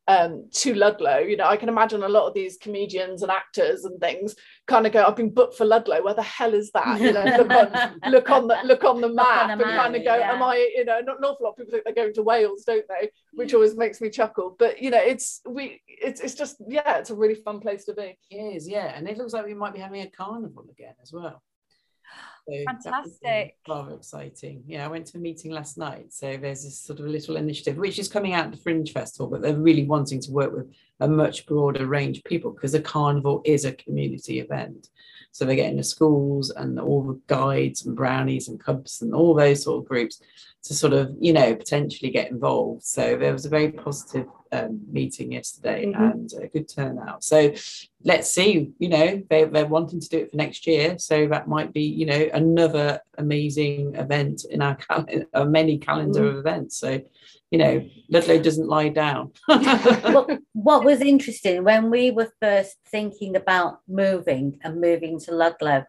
um, 0.09 0.49
to 0.53 0.75
Ludlow. 0.75 1.19
You 1.19 1.37
know, 1.37 1.47
I 1.47 1.57
can 1.57 1.69
imagine 1.69 2.03
a 2.03 2.09
lot 2.09 2.27
of 2.27 2.35
these 2.35 2.57
comedians 2.57 3.23
and 3.23 3.31
actors 3.31 3.85
and 3.85 4.01
things 4.01 4.35
kind 4.67 4.87
of 4.87 4.93
go, 4.93 5.05
"I've 5.05 5.17
been 5.17 5.33
booked 5.33 5.57
for 5.57 5.65
Ludlow. 5.65 6.03
Where 6.03 6.15
the 6.15 6.23
hell 6.23 6.55
is 6.55 6.71
that?" 6.73 7.01
You 7.01 7.13
know, 7.13 7.25
look 7.25 7.51
on 7.51 8.01
look 8.11 8.31
on 8.31 8.49
the 8.49 8.59
look 8.65 8.85
on 8.85 9.01
the 9.01 9.09
map 9.09 9.51
on 9.51 9.59
the 9.59 9.65
and 9.65 9.75
kind 9.75 9.97
of 9.97 10.05
go, 10.05 10.17
yeah. 10.17 10.33
"Am 10.33 10.43
I?" 10.43 10.73
You 10.77 10.85
know, 10.85 11.01
not 11.01 11.19
an 11.19 11.25
awful 11.25 11.45
lot 11.45 11.51
of 11.51 11.57
people 11.57 11.73
think 11.73 11.85
they're 11.85 11.95
going 11.95 12.15
to 12.15 12.23
Wales, 12.23 12.65
don't 12.65 12.87
they? 12.89 13.11
Which 13.33 13.55
always 13.55 13.77
makes 13.77 14.01
me 14.01 14.11
chuckle. 14.11 14.57
But 14.59 14.83
you 14.83 14.91
know, 14.91 15.01
it's 15.03 15.41
we 15.47 15.81
it's 15.87 16.21
it's 16.21 16.35
just 16.35 16.57
yeah, 16.69 16.99
it's 16.99 17.11
a 17.11 17.15
really 17.15 17.37
fun 17.37 17.61
place 17.61 17.85
to 17.85 17.95
be. 17.95 18.19
It 18.31 18.37
is, 18.37 18.69
yeah, 18.69 18.93
and 18.97 19.09
it 19.09 19.17
looks 19.17 19.33
like 19.33 19.47
we 19.47 19.55
might 19.55 19.75
be 19.75 19.81
having 19.81 20.03
a 20.03 20.11
carnival 20.11 20.67
again 20.71 20.95
as 21.03 21.13
well. 21.13 21.43
So 22.49 22.65
Fantastic. 22.67 23.57
Rather 23.69 23.95
exciting. 23.95 24.65
Yeah, 24.67 24.85
I 24.85 24.89
went 24.89 25.07
to 25.07 25.19
a 25.19 25.21
meeting 25.21 25.53
last 25.53 25.79
night. 25.79 26.13
So 26.13 26.37
there's 26.37 26.65
this 26.65 26.79
sort 26.79 26.99
of 26.99 27.07
a 27.07 27.09
little 27.09 27.37
initiative, 27.37 27.77
which 27.77 27.99
is 27.99 28.09
coming 28.09 28.35
out 28.35 28.47
of 28.47 28.53
the 28.53 28.59
Fringe 28.59 28.93
Festival, 28.93 29.29
but 29.29 29.43
they're 29.43 29.57
really 29.57 29.85
wanting 29.85 30.21
to 30.21 30.33
work 30.33 30.53
with 30.53 30.73
a 31.01 31.09
much 31.09 31.47
broader 31.47 31.87
range 31.87 32.19
of 32.19 32.25
people 32.25 32.51
because 32.51 32.73
the 32.73 32.81
carnival 32.81 33.43
is 33.45 33.65
a 33.65 33.73
community 33.73 34.41
event. 34.41 34.89
So 35.31 35.45
they're 35.45 35.57
getting 35.57 35.77
the 35.77 35.85
schools 35.85 36.51
and 36.51 36.79
all 36.79 37.03
the 37.03 37.21
guides 37.27 37.87
and 37.87 37.97
brownies 37.97 38.49
and 38.49 38.63
cubs 38.63 39.03
and 39.03 39.15
all 39.15 39.35
those 39.35 39.63
sort 39.63 39.83
of 39.83 39.89
groups 39.89 40.21
to 40.65 40.75
sort 40.75 40.93
of, 40.93 41.15
you 41.21 41.33
know, 41.33 41.55
potentially 41.55 42.11
get 42.11 42.31
involved. 42.31 42.85
So 42.85 43.17
there 43.17 43.33
was 43.33 43.45
a 43.45 43.49
very 43.49 43.73
positive 43.73 44.27
um, 44.53 44.81
meeting 44.91 45.33
yesterday 45.33 45.87
mm-hmm. 45.87 46.03
and 46.03 46.33
a 46.41 46.47
good 46.47 46.69
turnout. 46.69 47.25
So 47.25 47.53
let's 48.05 48.31
see, 48.31 48.71
you 48.79 48.89
know, 48.89 49.23
they, 49.29 49.45
they're 49.45 49.67
wanting 49.67 50.01
to 50.01 50.09
do 50.09 50.19
it 50.19 50.31
for 50.31 50.37
next 50.37 50.67
year. 50.67 50.99
So 50.99 51.27
that 51.29 51.49
might 51.49 51.73
be, 51.73 51.83
you 51.83 52.07
know, 52.07 52.29
another 52.33 53.01
amazing 53.19 53.97
event 53.97 54.45
in 54.49 54.63
our 54.63 54.77
cal- 54.77 55.07
many 55.47 55.79
calendar 55.79 56.21
mm-hmm. 56.21 56.39
of 56.39 56.47
events. 56.47 56.77
So, 56.77 57.01
you 57.51 57.59
know, 57.59 57.85
Ludlow 58.09 58.41
doesn't 58.41 58.69
lie 58.69 58.91
down. 58.91 59.33
well, 59.49 60.29
what 60.53 60.85
was 60.85 61.01
interesting 61.01 61.65
when 61.65 61.91
we 61.91 62.11
were 62.13 62.33
first 62.41 62.77
thinking 62.87 63.35
about 63.37 63.81
moving 63.89 64.61
and 64.63 64.81
moving 64.81 65.19
to 65.21 65.33
Ludlow, 65.33 65.85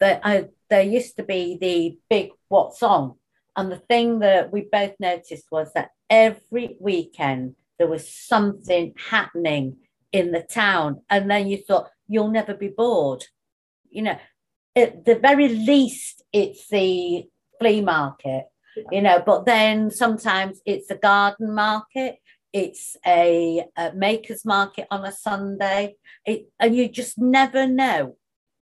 that 0.00 0.20
I, 0.24 0.48
there 0.68 0.82
used 0.82 1.16
to 1.16 1.22
be 1.22 1.58
the 1.60 1.98
big 2.08 2.30
what's 2.48 2.82
on 2.82 3.14
and 3.60 3.70
the 3.70 3.76
thing 3.76 4.18
that 4.20 4.52
we 4.52 4.68
both 4.72 4.94
noticed 4.98 5.46
was 5.50 5.72
that 5.74 5.90
every 6.08 6.76
weekend 6.80 7.54
there 7.78 7.88
was 7.88 8.12
something 8.12 8.94
happening 9.10 9.76
in 10.12 10.32
the 10.32 10.42
town. 10.42 11.02
And 11.08 11.30
then 11.30 11.46
you 11.46 11.56
thought, 11.56 11.90
you'll 12.08 12.30
never 12.30 12.54
be 12.54 12.68
bored. 12.68 13.24
You 13.90 14.02
know, 14.02 14.18
at 14.76 15.04
the 15.04 15.16
very 15.16 15.48
least, 15.48 16.22
it's 16.32 16.68
the 16.68 17.24
flea 17.58 17.80
market, 17.80 18.46
you 18.90 19.02
know, 19.02 19.22
but 19.24 19.46
then 19.46 19.90
sometimes 19.90 20.60
it's 20.64 20.90
a 20.90 20.96
garden 20.96 21.54
market, 21.54 22.16
it's 22.52 22.96
a, 23.06 23.64
a 23.76 23.92
maker's 23.94 24.44
market 24.44 24.86
on 24.90 25.04
a 25.04 25.12
Sunday, 25.12 25.96
it, 26.24 26.48
and 26.58 26.74
you 26.74 26.88
just 26.88 27.18
never 27.18 27.66
know, 27.66 28.16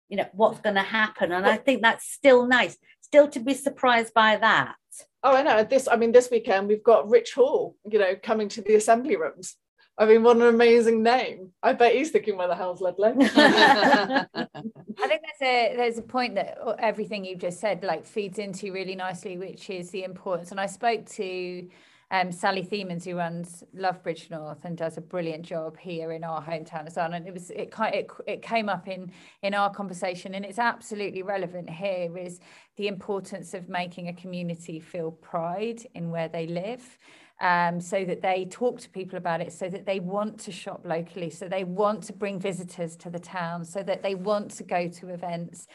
you 0.09 0.16
know, 0.16 0.28
what's 0.33 0.61
going 0.61 0.76
to 0.76 0.83
happen. 0.83 1.33
And 1.33 1.46
I 1.46 1.57
think 1.57 1.83
that's 1.83 2.11
still 2.11 2.46
nice, 2.46 2.76
still 3.12 3.29
to 3.29 3.40
be 3.40 3.53
surprised 3.53 4.14
by 4.14 4.37
that. 4.37 4.77
Oh, 5.22 5.37
I 5.37 5.42
know. 5.42 5.62
This, 5.64 5.87
I 5.87 5.96
mean, 5.96 6.12
this 6.12 6.31
weekend 6.31 6.66
we've 6.66 6.83
got 6.83 7.11
Rich 7.11 7.35
Hall, 7.35 7.77
you 7.87 7.98
know, 7.98 8.14
coming 8.22 8.48
to 8.48 8.62
the 8.62 8.77
assembly 8.77 9.16
rooms. 9.16 9.57
I 9.98 10.07
mean, 10.07 10.22
what 10.22 10.38
an 10.38 10.44
amazing 10.44 11.03
name! 11.03 11.51
I 11.62 11.75
bet 11.75 11.94
he's 11.94 12.11
thinking, 12.11 12.38
"Where 12.38 12.48
the 12.48 12.55
hell's 12.55 12.81
Ludlow?" 12.81 13.14
I 13.20 14.27
think 14.35 15.20
there's 15.38 15.42
a 15.42 15.77
there's 15.77 15.98
a 15.98 16.03
point 16.03 16.37
that 16.37 16.57
everything 16.79 17.27
you've 17.27 17.40
just 17.40 17.61
said 17.61 17.85
like 17.85 18.07
feeds 18.07 18.38
into 18.38 18.72
really 18.72 18.94
nicely, 18.94 19.37
which 19.37 19.68
is 19.68 19.90
the 19.90 20.05
importance. 20.05 20.51
And 20.51 20.59
I 20.59 20.64
spoke 20.64 21.05
to 21.11 21.68
um, 22.12 22.31
Sally 22.31 22.62
Thiemens, 22.62 23.07
who 23.07 23.16
runs 23.16 23.64
Love 23.72 24.03
Bridgnorth 24.03 24.64
and 24.64 24.77
does 24.77 24.98
a 24.98 25.01
brilliant 25.01 25.44
job 25.44 25.79
here 25.79 26.12
in 26.12 26.22
our 26.22 26.42
hometown 26.42 26.87
as 26.87 26.96
well. 26.96 27.14
And 27.14 27.27
it 27.27 27.33
was 27.33 27.51
it 27.51 27.75
it, 27.79 28.11
it 28.27 28.42
came 28.42 28.68
up 28.68 28.87
in 28.87 29.11
in 29.42 29.55
our 29.55 29.70
conversation, 29.72 30.35
and 30.35 30.44
it's 30.44 30.59
absolutely 30.59 31.22
relevant 31.22 31.70
here 31.70 32.16
is 32.18 32.38
the 32.77 32.87
importance 32.87 33.55
of 33.55 33.70
making 33.70 34.09
a 34.09 34.12
community 34.12 34.79
feel 34.79 35.11
pride 35.11 35.87
in 35.94 36.11
where 36.11 36.29
they 36.29 36.46
live. 36.46 36.98
Um, 37.40 37.81
so 37.81 38.05
that 38.05 38.22
they 38.22 38.44
talk 38.44 38.79
to 38.83 38.88
people 38.90 39.18
about 39.18 39.40
it, 39.40 39.53
so 39.53 39.68
that 39.68 39.85
they 39.85 39.98
want 39.98 40.38
to 40.40 40.53
shop 40.53 40.83
locally, 40.85 41.29
so 41.29 41.48
they 41.48 41.64
want 41.64 42.05
to 42.05 42.12
bring 42.12 42.38
visitors 42.38 42.94
to 42.98 43.11
the 43.11 43.18
town, 43.18 43.64
so 43.64 43.83
that 43.83 44.01
they 44.01 44.14
want 44.14 44.53
to 44.53 44.62
go 44.62 44.87
to 44.87 45.09
events. 45.09 45.66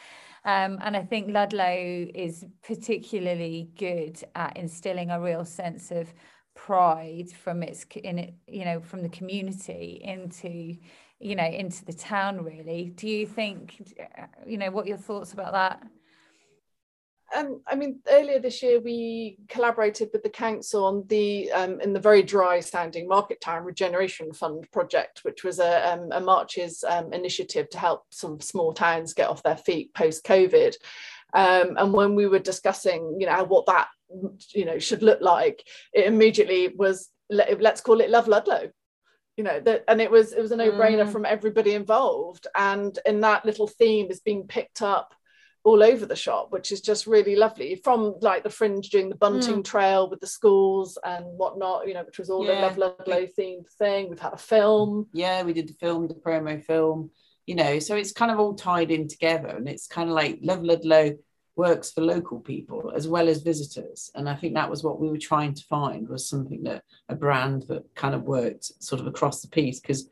Um, 0.48 0.78
and 0.80 0.96
I 0.96 1.02
think 1.02 1.28
Ludlow 1.28 2.06
is 2.14 2.42
particularly 2.62 3.68
good 3.78 4.18
at 4.34 4.56
instilling 4.56 5.10
a 5.10 5.20
real 5.20 5.44
sense 5.44 5.90
of 5.90 6.14
pride 6.54 7.28
from 7.30 7.62
its 7.62 7.84
in 7.94 8.18
it, 8.18 8.34
you 8.46 8.64
know, 8.64 8.80
from 8.80 9.02
the 9.02 9.10
community 9.10 10.00
into, 10.02 10.74
you 11.20 11.36
know, 11.36 11.44
into 11.44 11.84
the 11.84 11.92
town. 11.92 12.42
Really, 12.42 12.94
do 12.96 13.06
you 13.06 13.26
think, 13.26 13.92
you 14.46 14.56
know, 14.56 14.70
what 14.70 14.86
your 14.86 14.96
thoughts 14.96 15.34
about 15.34 15.52
that? 15.52 15.82
Um, 17.36 17.60
I 17.66 17.74
mean, 17.74 18.00
earlier 18.08 18.38
this 18.38 18.62
year 18.62 18.80
we 18.80 19.38
collaborated 19.48 20.08
with 20.12 20.22
the 20.22 20.30
council 20.30 20.84
on 20.84 21.04
the 21.08 21.50
um, 21.52 21.80
in 21.80 21.92
the 21.92 22.00
very 22.00 22.22
dry 22.22 22.60
sounding 22.60 23.06
Market 23.06 23.40
Town 23.40 23.64
Regeneration 23.64 24.32
Fund 24.32 24.66
project, 24.72 25.20
which 25.24 25.44
was 25.44 25.58
a, 25.58 25.92
um, 25.92 26.08
a 26.12 26.20
Marches 26.20 26.82
um, 26.88 27.12
initiative 27.12 27.68
to 27.70 27.78
help 27.78 28.04
some 28.10 28.40
small 28.40 28.72
towns 28.72 29.12
get 29.12 29.28
off 29.28 29.42
their 29.42 29.56
feet 29.56 29.92
post 29.94 30.24
COVID. 30.24 30.74
Um, 31.34 31.76
and 31.76 31.92
when 31.92 32.14
we 32.14 32.26
were 32.26 32.38
discussing, 32.38 33.18
you 33.20 33.26
know, 33.26 33.44
what 33.44 33.66
that 33.66 33.88
you 34.54 34.64
know 34.64 34.78
should 34.78 35.02
look 35.02 35.20
like, 35.20 35.62
it 35.92 36.06
immediately 36.06 36.68
was 36.76 37.10
let, 37.28 37.62
us 37.62 37.80
call 37.82 38.00
it 38.00 38.10
Love 38.10 38.28
Ludlow 38.28 38.70
you 39.36 39.44
know 39.44 39.60
that 39.60 39.84
and 39.86 40.00
it 40.00 40.10
was 40.10 40.32
it 40.32 40.40
was 40.40 40.50
a 40.50 40.56
no-brainer 40.56 41.06
mm. 41.06 41.12
from 41.12 41.24
everybody 41.24 41.74
involved 41.74 42.48
and 42.56 42.98
in 43.06 43.20
that 43.20 43.44
little 43.46 43.68
theme 43.68 44.10
is 44.10 44.18
being 44.18 44.48
picked 44.48 44.82
up 44.82 45.14
all 45.64 45.82
over 45.82 46.06
the 46.06 46.16
shop, 46.16 46.50
which 46.50 46.72
is 46.72 46.80
just 46.80 47.06
really 47.06 47.36
lovely. 47.36 47.80
From 47.82 48.14
like 48.20 48.42
the 48.42 48.50
fringe 48.50 48.90
doing 48.90 49.08
the 49.08 49.14
bunting 49.14 49.62
mm. 49.62 49.64
trail 49.64 50.08
with 50.08 50.20
the 50.20 50.26
schools 50.26 50.98
and 51.04 51.24
whatnot, 51.36 51.86
you 51.86 51.94
know, 51.94 52.04
which 52.04 52.18
was 52.18 52.30
all 52.30 52.46
yeah. 52.46 52.60
a 52.60 52.62
Love 52.62 52.78
Ludlow 52.78 53.26
themed 53.38 53.68
thing. 53.78 54.08
We've 54.08 54.18
had 54.18 54.32
a 54.32 54.38
film. 54.38 55.08
Yeah, 55.12 55.42
we 55.42 55.52
did 55.52 55.68
the 55.68 55.74
film, 55.74 56.08
the 56.08 56.14
promo 56.14 56.62
film, 56.62 57.10
you 57.46 57.54
know, 57.54 57.78
so 57.78 57.96
it's 57.96 58.12
kind 58.12 58.30
of 58.30 58.38
all 58.38 58.54
tied 58.54 58.90
in 58.90 59.08
together. 59.08 59.48
And 59.48 59.68
it's 59.68 59.86
kind 59.86 60.08
of 60.08 60.14
like 60.14 60.38
Love 60.42 60.62
Ludlow 60.62 61.16
works 61.56 61.90
for 61.90 62.02
local 62.02 62.38
people 62.38 62.92
as 62.94 63.08
well 63.08 63.28
as 63.28 63.42
visitors. 63.42 64.10
And 64.14 64.28
I 64.28 64.36
think 64.36 64.54
that 64.54 64.70
was 64.70 64.84
what 64.84 65.00
we 65.00 65.08
were 65.08 65.18
trying 65.18 65.54
to 65.54 65.64
find 65.64 66.08
was 66.08 66.28
something 66.28 66.62
that 66.62 66.84
a 67.08 67.16
brand 67.16 67.64
that 67.68 67.82
kind 67.96 68.14
of 68.14 68.22
worked 68.22 68.70
sort 68.82 69.00
of 69.00 69.08
across 69.08 69.42
the 69.42 69.48
piece 69.48 69.80
because 69.80 70.08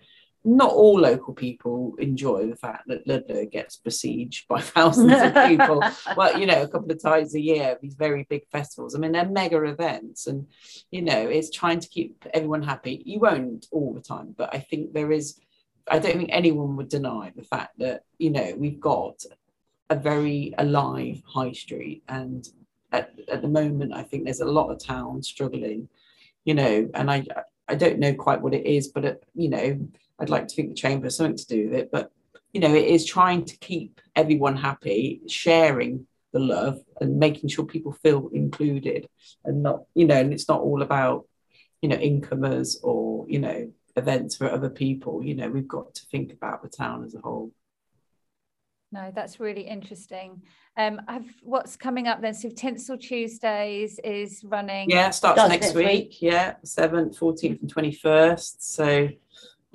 not 0.47 0.71
all 0.71 1.01
local 1.01 1.35
people 1.35 1.95
enjoy 1.99 2.47
the 2.47 2.57
fact 2.57 2.87
that 2.87 3.07
Ludlow 3.07 3.47
gets 3.47 3.77
besieged 3.77 4.47
by 4.49 4.61
thousands 4.63 5.13
of 5.13 5.35
people. 5.47 5.83
well, 6.17 6.39
you 6.39 6.47
know, 6.47 6.63
a 6.63 6.69
couple 6.69 6.91
of 6.91 7.03
times 7.03 7.35
a 7.35 7.41
year, 7.41 7.77
these 7.83 7.95
very 7.95 8.27
big 8.31 8.49
festivals. 8.51 8.95
I 8.95 8.99
mean, 8.99 9.13
they're 9.13 9.29
mega 9.29 9.63
events, 9.65 10.27
and 10.27 10.47
you 10.91 11.03
know, 11.03 11.29
it's 11.29 11.51
trying 11.51 11.81
to 11.81 11.89
keep 11.89 12.25
everyone 12.33 12.63
happy. 12.63 13.03
You 13.05 13.19
won't 13.19 13.67
all 13.73 13.93
the 13.93 14.01
time, 14.01 14.35
but 14.37 14.55
I 14.55 14.61
think 14.61 14.93
there 14.93 15.13
is. 15.13 15.39
I 15.89 15.99
don't 16.01 16.17
think 16.17 16.31
anyone 16.33 16.77
would 16.77 16.89
deny 16.89 17.33
the 17.37 17.45
fact 17.45 17.79
that 17.79 18.05
you 18.19 18.31
know 18.31 18.55
we've 18.57 18.81
got 18.81 19.25
a 19.91 19.97
very 19.97 20.53
alive 20.59 21.23
high 21.27 21.53
street 21.53 22.03
and 22.09 22.49
at, 22.93 23.13
at 23.29 23.43
the 23.43 23.49
moment, 23.49 23.95
I 23.95 24.03
think 24.03 24.25
there's 24.25 24.41
a 24.41 24.47
lot 24.47 24.71
of 24.71 24.79
towns 24.79 25.29
struggling, 25.29 25.89
you 26.45 26.55
know, 26.55 26.89
and 26.95 27.11
I 27.11 27.25
I 27.69 27.75
don't 27.75 27.99
know 27.99 28.15
quite 28.15 28.41
what 28.41 28.55
it 28.55 28.65
is, 28.65 28.89
but 28.89 29.05
it, 29.05 29.25
you 29.35 29.49
know, 29.49 29.79
I'd 30.19 30.31
like 30.31 30.49
to 30.49 30.55
think 30.55 30.71
the 30.71 30.75
chamber 30.75 31.07
has 31.07 31.17
something 31.17 31.37
to 31.37 31.47
do 31.47 31.69
with 31.69 31.79
it. 31.79 31.91
But 31.93 32.11
you 32.53 32.61
know, 32.61 32.75
it 32.75 32.87
is 32.87 33.05
trying 33.05 33.45
to 33.45 33.59
keep 33.59 34.01
everyone 34.15 34.57
happy, 34.57 35.21
sharing 35.29 36.07
the 36.33 36.41
love, 36.41 36.79
and 37.01 37.19
making 37.19 37.51
sure 37.51 37.65
people 37.65 37.93
feel 37.93 38.31
included, 38.33 39.09
and 39.45 39.63
not, 39.63 39.83
you 39.95 40.07
know, 40.07 40.17
and 40.17 40.33
it's 40.33 40.49
not 40.49 40.61
all 40.61 40.83
about, 40.83 41.27
you 41.83 41.89
know, 41.89 41.97
incomers 41.97 42.81
or 42.83 43.27
you 43.29 43.39
know 43.39 43.71
events 43.97 44.37
for 44.37 44.51
other 44.51 44.71
people. 44.71 45.23
You 45.23 45.35
know, 45.35 45.51
we've 45.51 45.69
got 45.69 45.95
to 45.95 46.07
think 46.07 46.33
about 46.33 46.63
the 46.63 46.69
town 46.69 47.05
as 47.05 47.15
a 47.15 47.21
whole. 47.21 47.53
No, 48.93 49.11
that's 49.15 49.41
really 49.41 49.63
interesting. 49.63 50.43
Um, 50.79 51.01
I've 51.09 51.31
what's 51.43 51.77
coming 51.77 52.07
up 52.07 52.23
then? 52.23 52.35
So 52.35 52.49
Tinsel 52.49 52.97
Tuesdays 52.97 53.99
is 54.05 54.45
running. 54.45 54.89
Yeah, 54.89 55.11
starts, 55.11 55.39
starts 55.41 55.51
next, 55.51 55.67
next 55.67 55.75
week. 55.75 55.87
week. 55.87 56.23
Yeah, 56.23 56.55
seventh, 56.65 57.19
fourteenth, 57.19 57.61
and 57.61 57.71
twenty 57.71 57.93
first. 57.93 58.75
So 58.75 59.09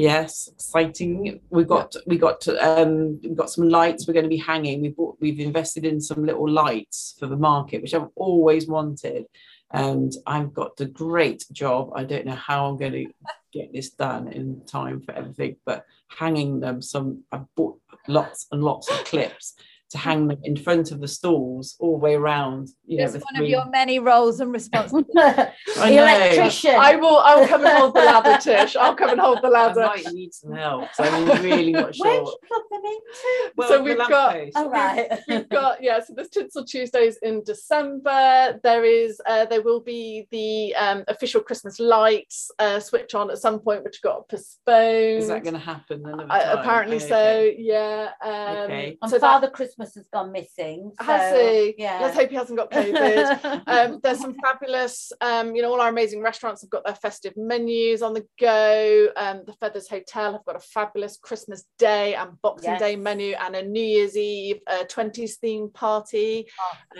yes, 0.01 0.49
exciting. 0.51 1.41
We 1.49 1.63
got 1.63 1.95
we 2.07 2.17
got 2.17 2.47
um 2.47 3.19
we 3.21 3.35
got 3.35 3.49
some 3.49 3.69
lights. 3.69 4.07
We're 4.07 4.13
going 4.13 4.23
to 4.23 4.29
be 4.29 4.37
hanging. 4.37 4.81
We 4.81 4.89
bought 4.89 5.17
we've 5.19 5.39
invested 5.39 5.85
in 5.85 6.01
some 6.01 6.25
little 6.25 6.49
lights 6.49 7.15
for 7.19 7.27
the 7.27 7.37
market, 7.37 7.81
which 7.81 7.93
I've 7.93 8.09
always 8.15 8.67
wanted, 8.67 9.25
and 9.71 10.11
I've 10.25 10.53
got 10.53 10.79
a 10.79 10.85
great 10.85 11.45
job. 11.51 11.91
I 11.95 12.03
don't 12.03 12.25
know 12.25 12.35
how 12.35 12.67
I'm 12.67 12.77
going 12.77 12.93
to 12.93 13.05
get 13.53 13.71
this 13.73 13.91
done 13.91 14.27
in 14.29 14.65
time 14.65 15.01
for 15.01 15.13
everything, 15.13 15.57
but 15.65 15.85
hanging 16.07 16.59
them 16.59 16.81
some 16.81 17.23
I've 17.31 17.45
bought 17.55 17.79
lots 18.07 18.47
and 18.51 18.63
lots 18.63 18.89
of 18.89 19.03
clips 19.05 19.55
to 19.91 19.97
hang 19.97 20.27
them 20.27 20.39
in 20.43 20.55
front 20.55 20.91
of 20.91 21.01
the 21.01 21.07
stalls 21.07 21.75
all 21.79 21.97
the 21.97 22.03
way 22.03 22.15
around. 22.15 22.69
You 22.85 23.03
it's 23.03 23.13
one 23.13 23.23
three... 23.35 23.45
of 23.45 23.49
your 23.49 23.69
many 23.69 23.99
roles 23.99 24.39
and 24.39 24.51
responsibilities. 24.51 25.13
Electrician. 25.77 26.75
I 26.75 26.95
will. 26.95 27.17
I 27.17 27.35
will 27.35 27.47
come 27.47 27.65
and 27.65 27.77
hold 27.77 27.93
the 27.93 27.99
ladder, 27.99 28.37
Tish. 28.41 28.75
I'll 28.77 28.95
come 28.95 29.09
and 29.09 29.19
hold 29.19 29.39
the 29.41 29.49
ladder. 29.49 29.83
I 29.83 29.97
might 29.97 30.13
need 30.13 30.33
some 30.33 30.53
help. 30.53 30.93
So 30.93 31.03
I'm 31.03 31.43
really 31.43 31.73
not 31.73 31.93
sure. 31.95 32.05
Where 32.05 32.19
do 32.19 32.25
you 32.25 32.37
plug 32.47 32.61
them 32.71 32.81
into? 32.85 33.53
Well, 33.57 33.67
so 33.67 33.83
we've 33.83 33.97
got. 33.97 34.37
Oh, 34.55 34.69
right. 34.69 35.09
we've 35.27 35.49
got 35.49 35.83
yeah. 35.83 35.99
So 35.99 36.13
there's 36.15 36.29
Tinsel 36.29 36.63
Tuesdays 36.63 37.17
in 37.21 37.43
December. 37.43 38.59
There 38.63 38.85
is. 38.85 39.21
Uh, 39.27 39.45
there 39.45 39.61
will 39.61 39.81
be 39.81 40.27
the 40.31 40.73
um, 40.75 41.03
official 41.09 41.41
Christmas 41.41 41.79
lights 41.79 42.49
uh, 42.59 42.79
switch 42.79 43.13
on 43.13 43.29
at 43.29 43.39
some 43.39 43.59
point, 43.59 43.83
which 43.83 44.01
got 44.01 44.29
postponed. 44.29 45.21
Is 45.21 45.27
that 45.27 45.43
going 45.43 45.53
to 45.53 45.59
happen? 45.59 46.05
Uh, 46.05 46.55
apparently 46.57 46.97
oh, 46.97 47.05
okay. 47.05 47.07
so. 47.09 47.51
Yeah. 47.57 48.11
Um, 48.23 48.57
okay. 48.63 48.97
So 49.07 49.19
Father 49.19 49.49
Christmas 49.49 49.80
Christmas 49.81 49.95
has 49.95 50.07
gone 50.13 50.31
missing. 50.31 50.91
So, 50.99 51.05
has 51.05 51.39
he? 51.39 51.75
Yeah. 51.77 51.99
Let's 52.01 52.15
hope 52.15 52.29
he 52.29 52.35
hasn't 52.35 52.57
got 52.57 52.71
COVID. 52.71 53.63
um, 53.67 53.99
there's 54.03 54.19
some 54.19 54.35
fabulous, 54.35 55.11
um, 55.21 55.55
you 55.55 55.61
know, 55.61 55.71
all 55.71 55.81
our 55.81 55.89
amazing 55.89 56.21
restaurants 56.21 56.61
have 56.61 56.69
got 56.69 56.85
their 56.85 56.95
festive 56.95 57.33
menus 57.35 58.01
on 58.01 58.13
the 58.13 58.25
go. 58.39 59.09
Um, 59.15 59.41
the 59.45 59.53
Feathers 59.53 59.89
Hotel 59.89 60.33
have 60.33 60.45
got 60.45 60.55
a 60.55 60.59
fabulous 60.59 61.17
Christmas 61.17 61.63
Day 61.79 62.15
and 62.15 62.39
Boxing 62.41 62.71
yes. 62.71 62.79
Day 62.79 62.95
menu 62.95 63.35
and 63.39 63.55
a 63.55 63.63
New 63.63 63.83
Year's 63.83 64.15
Eve 64.15 64.59
uh, 64.67 64.83
20s 64.83 65.37
theme 65.41 65.69
party. 65.73 66.47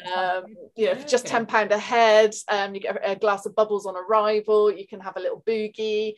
Oh, 0.08 0.38
um, 0.39 0.46
you 0.76 0.88
know, 0.88 0.96
for 0.96 1.08
just 1.08 1.26
£10 1.26 1.72
a 1.72 1.78
head, 1.78 2.34
um, 2.48 2.74
you 2.74 2.82
get 2.82 3.00
a 3.04 3.15
glass 3.15 3.46
of 3.46 3.56
bubbles 3.56 3.86
on 3.86 3.96
arrival. 3.96 4.72
You 4.72 4.88
can 4.88 5.00
have 5.02 5.17
a 5.17 5.22
little 5.22 5.44
boogie. 5.48 6.13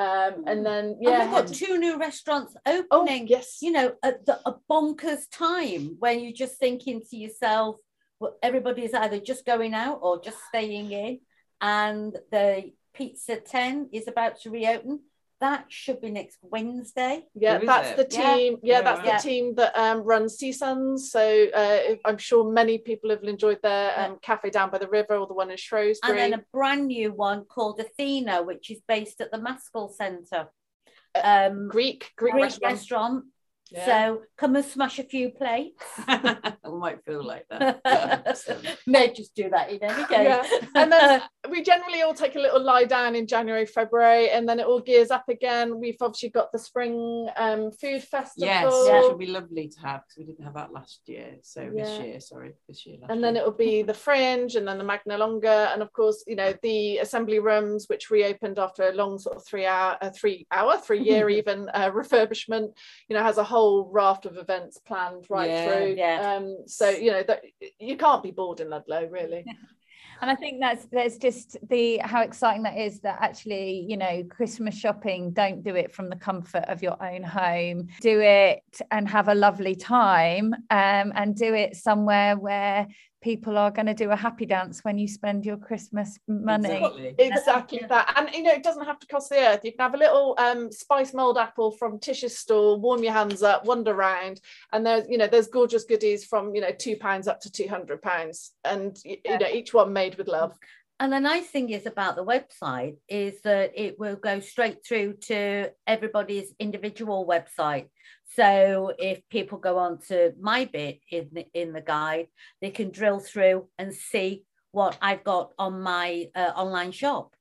Um, 0.00 0.44
and 0.46 0.64
then 0.64 0.96
yeah, 0.98 1.20
and 1.20 1.30
we've 1.30 1.44
got 1.44 1.52
two 1.52 1.76
new 1.76 1.98
restaurants 1.98 2.56
opening. 2.64 2.86
Oh, 2.90 3.26
yes, 3.26 3.58
you 3.60 3.70
know, 3.70 3.92
at 4.02 4.24
the, 4.24 4.40
a 4.48 4.54
bonkers 4.70 5.28
time 5.30 5.96
when 5.98 6.20
you're 6.20 6.32
just 6.32 6.58
thinking 6.58 7.02
to 7.10 7.16
yourself, 7.18 7.76
well, 8.18 8.34
everybody's 8.42 8.94
either 8.94 9.20
just 9.20 9.44
going 9.44 9.74
out 9.74 9.98
or 10.00 10.18
just 10.22 10.38
staying 10.48 10.90
in, 10.90 11.20
and 11.60 12.16
the 12.32 12.72
Pizza 12.94 13.36
Ten 13.36 13.90
is 13.92 14.08
about 14.08 14.40
to 14.40 14.50
reopen 14.50 15.00
that 15.40 15.64
should 15.68 16.00
be 16.00 16.10
next 16.10 16.38
Wednesday. 16.42 17.24
Yeah, 17.34 17.58
that's 17.58 17.96
the 17.96 18.04
team. 18.04 18.58
Yeah, 18.62 18.76
yeah 18.76 18.82
that's 18.82 19.06
yeah. 19.06 19.16
the 19.16 19.22
team 19.22 19.54
that 19.54 19.76
um, 19.76 20.02
runs 20.02 20.38
CSONS. 20.38 21.00
So 21.00 21.46
uh, 21.54 21.96
I'm 22.04 22.18
sure 22.18 22.50
many 22.50 22.78
people 22.78 23.10
have 23.10 23.24
enjoyed 23.24 23.58
their 23.62 23.98
um, 23.98 24.18
cafe 24.20 24.50
down 24.50 24.70
by 24.70 24.78
the 24.78 24.88
river 24.88 25.16
or 25.16 25.26
the 25.26 25.34
one 25.34 25.50
in 25.50 25.56
Shrewsbury. 25.56 26.20
And 26.20 26.32
then 26.32 26.40
a 26.40 26.44
brand 26.52 26.88
new 26.88 27.12
one 27.12 27.44
called 27.44 27.80
Athena, 27.80 28.42
which 28.42 28.70
is 28.70 28.80
based 28.86 29.20
at 29.20 29.32
the 29.32 29.38
Mascall 29.38 29.92
Centre. 29.92 30.48
Uh, 31.14 31.48
um, 31.50 31.68
Greek, 31.68 32.10
Greek, 32.16 32.32
Greek 32.32 32.42
restaurant. 32.42 32.74
restaurant. 32.74 33.24
Yeah. 33.72 33.86
So 33.86 34.22
come 34.36 34.56
and 34.56 34.64
smash 34.64 34.98
a 34.98 35.04
few 35.04 35.30
plates. 35.30 35.82
I 35.98 36.54
might 36.64 37.04
feel 37.04 37.24
like 37.24 37.46
that. 37.50 37.80
May 38.86 39.12
just 39.12 39.34
do 39.34 39.50
that 39.50 39.70
in 39.70 39.82
any 39.82 40.04
case. 40.06 40.08
Yeah. 40.10 40.44
And 40.74 40.90
then 40.92 41.22
we 41.50 41.62
generally 41.62 42.02
all 42.02 42.14
take 42.14 42.36
a 42.36 42.40
little 42.40 42.62
lie 42.62 42.84
down 42.84 43.14
in 43.14 43.26
January, 43.26 43.66
February, 43.66 44.30
and 44.30 44.48
then 44.48 44.60
it 44.60 44.66
all 44.66 44.80
gears 44.80 45.10
up 45.10 45.28
again. 45.28 45.78
We've 45.78 45.96
obviously 46.00 46.30
got 46.30 46.52
the 46.52 46.58
spring 46.58 47.28
um, 47.36 47.70
food 47.72 48.02
festival. 48.02 48.48
Yes, 48.48 48.72
which 48.72 49.10
would 49.10 49.18
be 49.18 49.26
lovely 49.26 49.68
to 49.68 49.80
have 49.80 50.02
because 50.02 50.18
we 50.18 50.24
didn't 50.24 50.44
have 50.44 50.54
that 50.54 50.72
last 50.72 51.02
year. 51.06 51.36
So 51.42 51.62
yeah. 51.62 51.84
this 51.84 52.00
year, 52.00 52.20
sorry, 52.20 52.52
this 52.68 52.86
year. 52.86 52.98
and 53.08 53.22
then 53.22 53.36
it 53.36 53.44
will 53.44 53.52
be 53.52 53.82
the 53.82 53.94
Fringe, 53.94 54.56
and 54.56 54.66
then 54.66 54.78
the 54.78 54.84
Magna 54.84 55.16
Longa, 55.16 55.70
and 55.72 55.82
of 55.82 55.92
course, 55.92 56.24
you 56.26 56.36
know, 56.36 56.54
the 56.62 56.98
assembly 56.98 57.38
rooms, 57.38 57.86
which 57.88 58.10
reopened 58.10 58.58
after 58.58 58.88
a 58.88 58.92
long 58.92 59.18
sort 59.18 59.36
of 59.36 59.44
three 59.46 59.66
hour, 59.66 59.96
uh, 60.00 60.10
three 60.10 60.46
hour, 60.50 60.76
three 60.78 61.02
year 61.02 61.28
even 61.30 61.68
uh, 61.74 61.90
refurbishment. 61.90 62.72
You 63.08 63.16
know, 63.16 63.22
has 63.22 63.38
a 63.38 63.44
whole 63.44 63.59
whole 63.60 63.90
raft 63.90 64.24
of 64.24 64.38
events 64.38 64.78
planned 64.78 65.26
right 65.28 65.50
yeah, 65.50 65.66
through. 65.66 65.94
Yeah. 65.96 66.34
Um, 66.36 66.58
so 66.66 66.88
you 66.88 67.10
know 67.10 67.22
that 67.24 67.42
you 67.78 67.96
can't 67.96 68.22
be 68.22 68.30
bored 68.30 68.60
in 68.60 68.70
Ludlow, 68.70 69.06
really. 69.10 69.44
and 70.22 70.30
I 70.30 70.34
think 70.34 70.60
that's 70.60 70.86
there's 70.86 71.18
just 71.18 71.56
the 71.68 71.98
how 71.98 72.22
exciting 72.22 72.62
that 72.62 72.78
is 72.78 73.00
that 73.00 73.18
actually 73.20 73.84
you 73.88 73.96
know 73.96 74.24
Christmas 74.30 74.74
shopping 74.74 75.32
don't 75.32 75.62
do 75.62 75.74
it 75.74 75.92
from 75.92 76.08
the 76.08 76.16
comfort 76.16 76.64
of 76.68 76.82
your 76.82 76.96
own 77.02 77.22
home 77.22 77.88
do 78.00 78.20
it 78.20 78.62
and 78.90 79.08
have 79.08 79.28
a 79.28 79.34
lovely 79.34 79.74
time 79.74 80.54
um, 80.70 81.12
and 81.14 81.36
do 81.36 81.54
it 81.54 81.76
somewhere 81.76 82.36
where 82.36 82.86
people 83.20 83.58
are 83.58 83.70
going 83.70 83.86
to 83.86 83.94
do 83.94 84.10
a 84.10 84.16
happy 84.16 84.46
dance 84.46 84.80
when 84.82 84.98
you 84.98 85.06
spend 85.06 85.44
your 85.44 85.56
Christmas 85.56 86.18
money. 86.26 86.76
Exactly, 86.76 87.14
exactly 87.18 87.82
that. 87.88 88.12
And 88.16 88.34
you 88.34 88.42
know, 88.42 88.52
it 88.52 88.62
doesn't 88.62 88.86
have 88.86 88.98
to 89.00 89.06
cost 89.06 89.30
the 89.30 89.36
earth. 89.36 89.60
You 89.64 89.72
can 89.72 89.80
have 89.80 89.94
a 89.94 89.98
little 89.98 90.34
um, 90.38 90.72
spice 90.72 91.12
mulled 91.12 91.38
apple 91.38 91.72
from 91.72 91.98
Tish's 91.98 92.38
store, 92.38 92.78
warm 92.78 93.02
your 93.02 93.12
hands 93.12 93.42
up, 93.42 93.64
wander 93.64 93.92
around, 93.92 94.40
and 94.72 94.84
there's 94.84 95.08
you 95.08 95.18
know 95.18 95.26
there's 95.26 95.48
gorgeous 95.48 95.84
goodies 95.84 96.24
from 96.24 96.54
you 96.54 96.60
know 96.60 96.72
two 96.76 96.96
pounds 96.96 97.28
up 97.28 97.40
to 97.40 97.52
two 97.52 97.68
hundred 97.68 98.02
pounds, 98.02 98.52
and 98.64 98.98
you, 99.04 99.16
yeah. 99.24 99.32
you 99.32 99.38
know 99.38 99.48
each 99.48 99.74
one 99.74 99.92
made 99.92 100.16
with 100.16 100.28
love. 100.28 100.56
And 101.00 101.14
the 101.14 101.18
nice 101.18 101.46
thing 101.46 101.70
is 101.70 101.86
about 101.86 102.14
the 102.14 102.24
website 102.24 102.96
is 103.08 103.40
that 103.40 103.72
it 103.74 103.98
will 103.98 104.16
go 104.16 104.38
straight 104.40 104.84
through 104.86 105.14
to 105.28 105.70
everybody's 105.86 106.52
individual 106.58 107.26
website. 107.26 107.86
So 108.36 108.92
if 108.98 109.26
people 109.30 109.56
go 109.56 109.78
on 109.78 110.00
to 110.08 110.34
my 110.38 110.66
bit 110.66 111.00
in 111.10 111.30
the, 111.32 111.46
in 111.54 111.72
the 111.72 111.80
guide, 111.80 112.26
they 112.60 112.68
can 112.68 112.90
drill 112.90 113.18
through 113.18 113.68
and 113.78 113.94
see 113.94 114.44
what 114.72 114.98
I've 115.00 115.24
got 115.24 115.52
on 115.58 115.80
my 115.80 116.26
uh, 116.34 116.52
online 116.54 116.92
shop. 116.92 117.34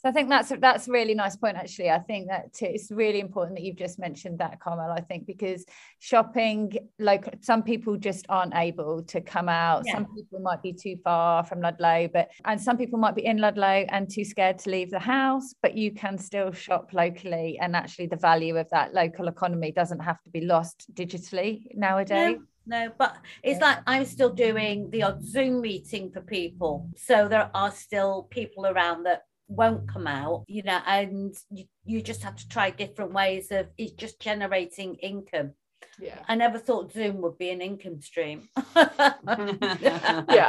So 0.00 0.08
I 0.08 0.12
think 0.12 0.28
that's 0.28 0.52
that's 0.60 0.86
a 0.86 0.92
really 0.92 1.14
nice 1.14 1.34
point. 1.34 1.56
Actually, 1.56 1.90
I 1.90 1.98
think 1.98 2.28
that 2.28 2.56
it's 2.60 2.90
really 2.90 3.18
important 3.18 3.56
that 3.56 3.64
you've 3.64 3.76
just 3.76 3.98
mentioned 3.98 4.38
that, 4.38 4.60
Carmel. 4.60 4.92
I 4.92 5.00
think 5.00 5.26
because 5.26 5.64
shopping, 5.98 6.72
like 7.00 7.36
some 7.40 7.64
people 7.64 7.96
just 7.96 8.24
aren't 8.28 8.54
able 8.54 9.02
to 9.04 9.20
come 9.20 9.48
out. 9.48 9.82
Yeah. 9.86 9.94
Some 9.94 10.06
people 10.14 10.38
might 10.38 10.62
be 10.62 10.72
too 10.72 10.96
far 11.02 11.44
from 11.44 11.60
Ludlow, 11.60 12.08
but 12.12 12.28
and 12.44 12.60
some 12.60 12.76
people 12.76 13.00
might 13.00 13.16
be 13.16 13.26
in 13.26 13.38
Ludlow 13.38 13.86
and 13.88 14.08
too 14.08 14.24
scared 14.24 14.60
to 14.60 14.70
leave 14.70 14.90
the 14.90 15.00
house. 15.00 15.52
But 15.62 15.76
you 15.76 15.90
can 15.90 16.16
still 16.16 16.52
shop 16.52 16.90
locally, 16.92 17.58
and 17.60 17.74
actually, 17.74 18.06
the 18.06 18.16
value 18.16 18.56
of 18.56 18.70
that 18.70 18.94
local 18.94 19.26
economy 19.26 19.72
doesn't 19.72 20.00
have 20.00 20.22
to 20.22 20.30
be 20.30 20.42
lost 20.42 20.86
digitally 20.94 21.74
nowadays. 21.74 22.36
No 22.38 22.44
no, 22.68 22.92
but 22.98 23.16
it's 23.42 23.60
like 23.62 23.78
I'm 23.86 24.04
still 24.04 24.28
doing 24.28 24.90
the 24.90 25.02
odd 25.02 25.24
Zoom 25.24 25.62
meeting 25.62 26.10
for 26.10 26.20
people. 26.20 26.90
So 26.96 27.26
there 27.26 27.50
are 27.54 27.70
still 27.70 28.28
people 28.30 28.66
around 28.66 29.04
that 29.04 29.22
won't 29.48 29.88
come 29.88 30.06
out, 30.06 30.44
you 30.46 30.62
know, 30.62 30.80
and 30.86 31.34
you, 31.50 31.64
you 31.84 32.02
just 32.02 32.22
have 32.22 32.36
to 32.36 32.48
try 32.48 32.70
different 32.70 33.12
ways 33.12 33.50
of 33.50 33.66
it's 33.76 33.92
just 33.92 34.20
generating 34.20 34.94
income. 34.96 35.52
Yeah. 36.00 36.18
I 36.28 36.34
never 36.36 36.58
thought 36.58 36.92
Zoom 36.92 37.20
would 37.22 37.38
be 37.38 37.50
an 37.50 37.60
income 37.60 38.00
stream. 38.00 38.48
yeah, 38.76 39.14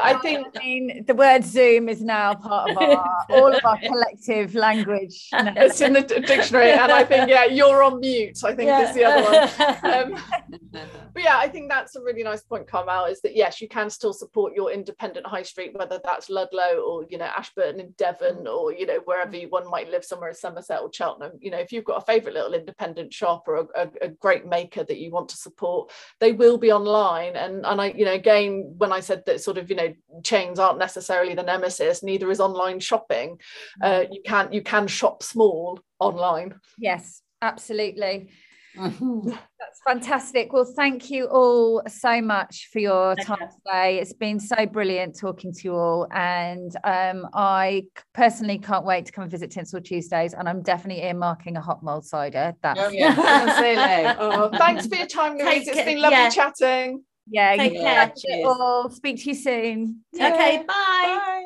I 0.04 0.20
think 0.22 0.48
I 0.56 0.60
mean 0.60 1.06
the 1.08 1.16
word 1.16 1.44
Zoom 1.44 1.90
is 1.90 2.02
now 2.02 2.36
part 2.36 2.72
of 2.72 2.78
our 2.78 3.26
all 3.30 3.54
of 3.54 3.66
our 3.66 3.78
collective 3.80 4.56
language. 4.56 5.30
It's 5.60 5.82
in 5.82 5.94
the 5.94 6.02
dictionary, 6.02 6.72
and 6.72 6.92
I 6.92 7.04
think 7.04 7.30
yeah, 7.30 7.46
you're 7.46 7.84
on 7.84 8.00
mute. 8.00 8.40
I 8.44 8.54
think 8.54 8.68
yeah. 8.68 8.90
is 8.90 8.96
the 8.96 9.04
other 9.04 9.24
one. 9.24 10.14
Um, 10.14 10.24
but 11.14 11.24
yeah, 11.24 11.38
I 11.38 11.48
think 11.48 11.70
that's 11.70 11.96
a 11.96 12.02
really 12.02 12.24
nice 12.24 12.42
point, 12.42 12.68
Carmel, 12.68 13.06
is 13.06 13.22
that 13.22 13.36
yes, 13.36 13.60
you 13.62 13.68
can 13.68 13.90
still 13.90 14.14
support 14.14 14.54
your 14.54 14.72
independent 14.72 15.26
high 15.26 15.44
street, 15.44 15.74
whether 15.74 16.00
that's 16.04 16.30
Ludlow 16.30 16.82
or 16.88 17.06
you 17.10 17.18
know 17.18 17.26
Ashburton 17.26 17.80
in 17.80 17.92
Devon 17.98 18.48
or 18.48 18.72
you 18.72 18.86
know 18.86 19.00
wherever 19.06 19.36
you, 19.36 19.50
one 19.50 19.70
might 19.70 19.90
live 19.90 20.06
somewhere 20.06 20.30
in 20.30 20.36
Somerset 20.36 20.82
or 20.82 20.92
Cheltenham. 20.94 21.34
You 21.42 21.52
know, 21.52 21.60
if 21.60 21.72
you've 21.72 21.86
got 21.86 22.02
a 22.02 22.06
favourite 22.06 22.36
little 22.36 22.54
independent 22.54 23.14
shop 23.14 23.48
or 23.48 23.56
a, 23.56 23.68
a, 23.76 23.90
a 24.04 24.08
great 24.10 24.46
maker 24.46 24.84
that 24.84 24.98
you 24.98 25.12
want 25.12 25.30
to 25.30 25.38
support 25.40 25.92
they 26.20 26.32
will 26.32 26.58
be 26.58 26.72
online. 26.72 27.36
And 27.36 27.66
and 27.66 27.82
I 27.82 27.88
you 27.88 28.06
know 28.06 28.14
again 28.14 28.76
when 28.78 28.92
I 28.92 29.00
said 29.00 29.24
that 29.26 29.42
sort 29.42 29.58
of 29.58 29.70
you 29.70 29.76
know 29.76 29.94
chains 30.24 30.60
aren't 30.60 30.80
necessarily 30.80 31.36
the 31.36 31.44
nemesis 31.44 32.04
neither 32.04 32.30
is 32.32 32.40
online 32.40 32.80
shopping. 32.80 33.40
Uh, 33.82 34.06
you 34.12 34.22
can 34.26 34.52
you 34.52 34.62
can 34.62 34.88
shop 34.88 35.24
small 35.24 35.80
online. 36.00 36.60
Yes 36.78 37.22
absolutely 37.42 38.30
That's 38.76 39.82
fantastic. 39.86 40.54
Well, 40.54 40.72
thank 40.76 41.10
you 41.10 41.26
all 41.26 41.82
so 41.88 42.22
much 42.22 42.70
for 42.72 42.80
your 42.80 43.16
time 43.16 43.50
today. 43.66 44.00
It's 44.00 44.14
been 44.14 44.40
so 44.40 44.66
brilliant 44.66 45.18
talking 45.18 45.54
to 45.54 45.62
you 45.64 45.76
all. 45.76 46.08
And 46.12 46.76
um, 46.84 47.28
I 47.34 47.86
personally 48.14 48.58
can't 48.58 48.86
wait 48.86 49.06
to 49.08 49.12
come 49.12 49.24
and 49.24 49.32
visit 49.32 49.52
Tinsel 49.52 49.82
Tuesdays. 49.82 50.34
And 50.34 50.48
I'm 50.48 50.62
definitely 50.62 51.04
earmarking 51.04 51.58
a 51.58 51.62
hot 51.62 51.84
mulled 51.84 52.06
cider. 52.06 52.56
That's 52.62 52.80
Oh, 52.80 52.90
yeah. 52.90 54.16
oh, 54.20 54.50
thanks 54.58 54.88
for 54.88 54.96
your 54.96 55.08
time 55.08 55.38
Louise 55.38 55.66
Take 55.66 55.68
it's 55.68 55.78
it, 55.78 55.86
been 55.86 56.02
lovely 56.02 56.18
yeah. 56.18 56.30
chatting 56.30 57.04
yeah, 57.30 57.56
Take 57.56 57.74
you 57.74 57.82
care. 57.82 58.10
all. 58.46 58.90
Speak 58.90 59.18
to 59.24 59.30
you 59.30 59.36
soon. 59.36 60.04
Okay, 60.16 60.58
bye. 60.58 60.66
bye 60.68 61.46